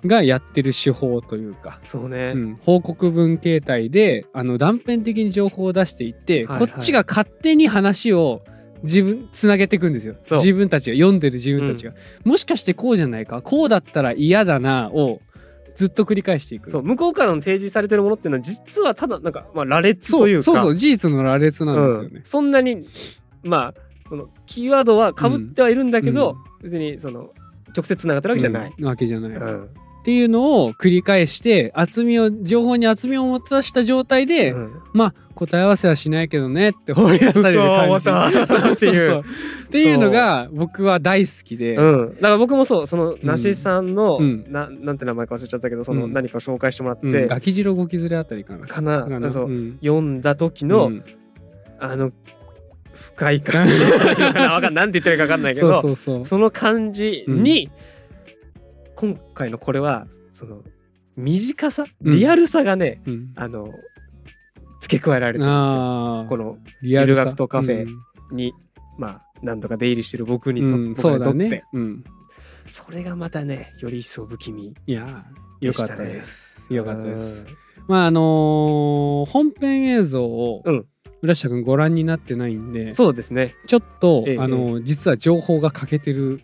[0.03, 2.33] がやってる手法というか、そうね。
[2.35, 6.67] うん、報告文形態であの断片的に情報を出していって、はいはい。
[6.67, 8.41] こっちが勝手に話を
[8.83, 10.15] 自分つなげていくんですよ。
[10.23, 10.39] そう。
[10.39, 13.41] 自分たちが読んでる自分たちが、もしかしてこうじゃないか？
[13.41, 15.21] こうだったら嫌だなを
[15.75, 16.69] ずっと繰り返していく。
[16.69, 16.83] そう。
[16.83, 20.43] 向こうからの提示されてるものっていうのは実はただなんか、まあ、羅列そというか。
[20.43, 22.09] そうそう事実の羅列なんですよね。
[22.15, 22.85] うん、そんなに
[23.41, 26.63] まあそのキーワードはかぶってはいるんだけど、うん。
[26.63, 27.31] 別にその
[27.75, 28.73] 直接つながってるわけじゃない。
[28.77, 28.85] うん。
[28.85, 29.31] わけじゃない、
[30.03, 34.81] っうんていうのを繰り返して厚みを情報に厚みを持たした状態で、うん。
[34.91, 38.09] まあ答え合わせはしないけどねって放り出される感じ。
[38.73, 44.45] っていうっていうのが僕は大好きで、うん、だから僕もそうその梨さんの、うん。
[44.51, 46.13] ななんて名前か忘れちゃったけどそのうん。
[46.13, 48.67] 何かを紹介してもらって、うん、ガキジロゴキズレあたりかな。
[48.67, 49.79] かなそううん。
[49.81, 51.03] 読んだ時の、うん。
[51.79, 52.11] あの
[52.93, 53.67] 不快感
[54.51, 55.95] わかんなんて言ってるか分かんないけど。
[55.95, 57.69] その感じに、
[58.95, 60.61] 今回のこれはその
[61.15, 62.11] 短さうん。
[62.11, 63.69] リアルさがね、うん、あの
[64.81, 66.25] 付け加えられてるんですよ。
[66.29, 67.21] このリアルさ。
[67.21, 68.35] ゆる学徒カフェうん。
[68.35, 68.53] に
[68.97, 71.49] まあ何度か出入りしてる僕にと,、うん、僕そうだにとって。
[71.49, 71.63] ね。
[71.73, 72.03] うん、
[72.67, 75.25] それがまたねより一層不気味いや、
[75.61, 76.65] よかったです。
[76.69, 77.45] よかったです。
[77.87, 80.85] まああのー本編映像をうん。
[81.21, 83.55] 浦下君ご覧になってないんで、そうですね。
[83.65, 86.41] ちょっと、ええあのー実は情報が欠けてる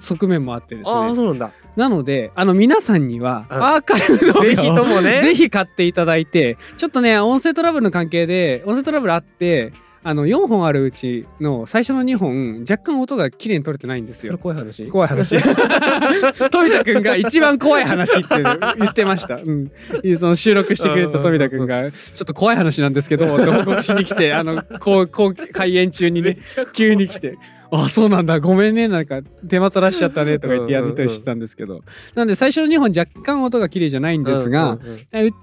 [0.00, 1.52] 側面もあってですああ、ねそうなんだ。
[1.76, 3.62] なのであの皆さんにはうん。
[3.62, 5.20] アーカイブ動画をぜひともね。
[5.20, 9.72] ぜひ買っていただいてちょっとね音声トラブルの関係で音声トラブルあって
[10.02, 14.38] あの4本あるうちの最初の2本若干音が綺麗に取れてないんですよ。
[14.38, 14.88] 怖い話？
[14.88, 15.36] 怖い話。
[16.50, 18.42] 富田くんが一番怖い話って
[18.78, 19.70] 言ってました、うん、
[20.16, 26.38] その収録してくれた富田くんがちょっと怖い話なんですけどって報告しに来てあのこうこう開演中にね
[26.72, 27.36] 急に来て
[27.72, 28.40] 「あそうなんだ。
[28.40, 28.88] ごめんね。
[28.88, 31.82] なんか手間取らしちゃったね」とか言ってやってたりしてたんですけど。
[32.14, 34.78] なんで最初の2本若干音が綺麗じゃないんですが、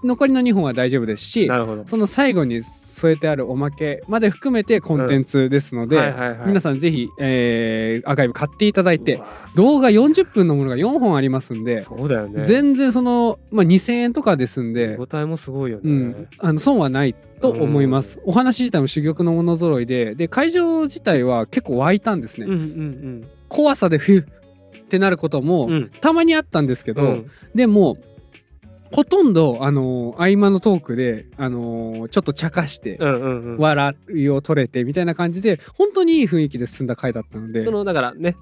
[0.04, 1.50] 残りの2本は大丈夫ですし。
[1.86, 2.64] その最後に
[2.98, 6.14] 添えてあるおまけまで含めてコンテンツですので、
[6.46, 9.22] 皆さんぜひ、えーアーカイブ買っていただいて
[9.56, 12.46] 動画40分のものが4本ありますんで、そうだよね。
[12.46, 15.84] 全然その、まあ、2,000円とかですんでえもすごいよね。
[15.84, 25.72] うん、あの損はないと思います、お話自体も珠玉のもの揃いでで会場自体は結構湧いたんですね、うんうん怖さでフュッってなることも、うん。
[25.72, 25.92] うん。
[26.02, 27.98] たまにあったんですけど、うんでも
[28.92, 32.98] ほとんどあの合間のトークであのちょっと茶化して。
[33.58, 38.36] 笑いを取れてみたいな感じで本当にいい雰囲気で進んだ回だったのでそのだからね、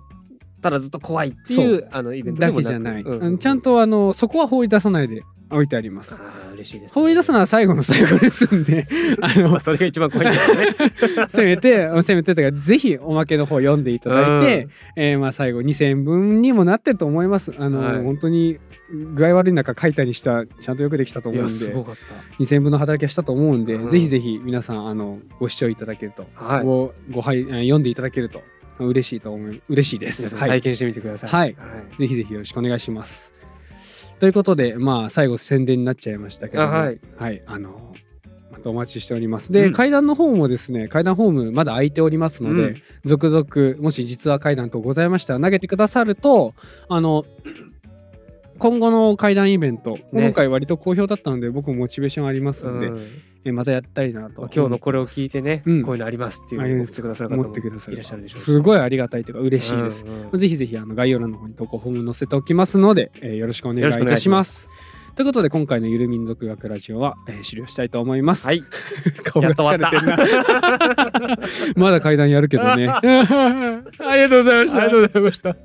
[0.66, 6.20] ただずっと怖いっていうあのイベントでだけじゃない、うんちゃんとあのそこは放り出さないで置いてあります。
[6.54, 7.02] 嬉しいですね。
[7.02, 8.84] 放り出すのは最後の最後ですんで
[9.22, 10.76] あまのあそれが一番怖いんだよね。
[11.30, 17.54] せめてせめてというかぜひおまけの方読んでいただいて、えーまあ最後2,000円分にもなってると思います。
[17.60, 18.58] あの、はい本当に
[19.14, 22.44] 具合悪い中書いたりしたちゃんとよくできたと思うんですごかった。
[22.44, 26.64] 2,000円分の働きはしたと思うんで、うんぜひぜひ皆さんあのご視聴いただけると、はい。
[26.66, 28.42] ごご拝えー読んでいただけると
[28.80, 30.36] 嬉しいと思い嬉しいです。
[30.36, 31.30] 体験してみてください。
[31.30, 31.56] はい
[32.00, 33.34] ぜひぜひよろしくお願いします。
[34.20, 37.94] ということで、まあ、最後宣伝になっちゃいましたけども、あはい、あの、
[38.50, 39.52] またお待ちしております。
[39.52, 46.56] で、うん階段の方もですね、階段ホームまだ空いておりますので、うん続々、もし実は階段とございましたら投げてくださると、
[46.88, 47.26] あの、
[48.58, 53.08] 今後の階段イベント、今回割と好評だったので、僕もモチベーションありますので、うん
[53.48, 54.42] えまたやったりなと。
[54.42, 60.04] まあ今日のこれを聞いてね、うんこういうのありますっていうああいうのを送ってくださる方思もでしょうしすごいありがたいというか嬉しいです。
[60.04, 64.70] うんうんぜひぜひあの概要欄の方に投稿フォーム載せておきますので、えーよろしくお願いいたします。
[65.16, 68.48] ということで今回のゆる民族学ラジオは、えー終了したいと思います。
[68.48, 68.64] はい。
[69.24, 71.38] 顔が疲れてるな。
[71.78, 72.88] まだ階段やるけどね。
[72.90, 73.02] あ
[74.16, 74.82] りがとうございました。
[74.82, 75.56] ありがとうございました。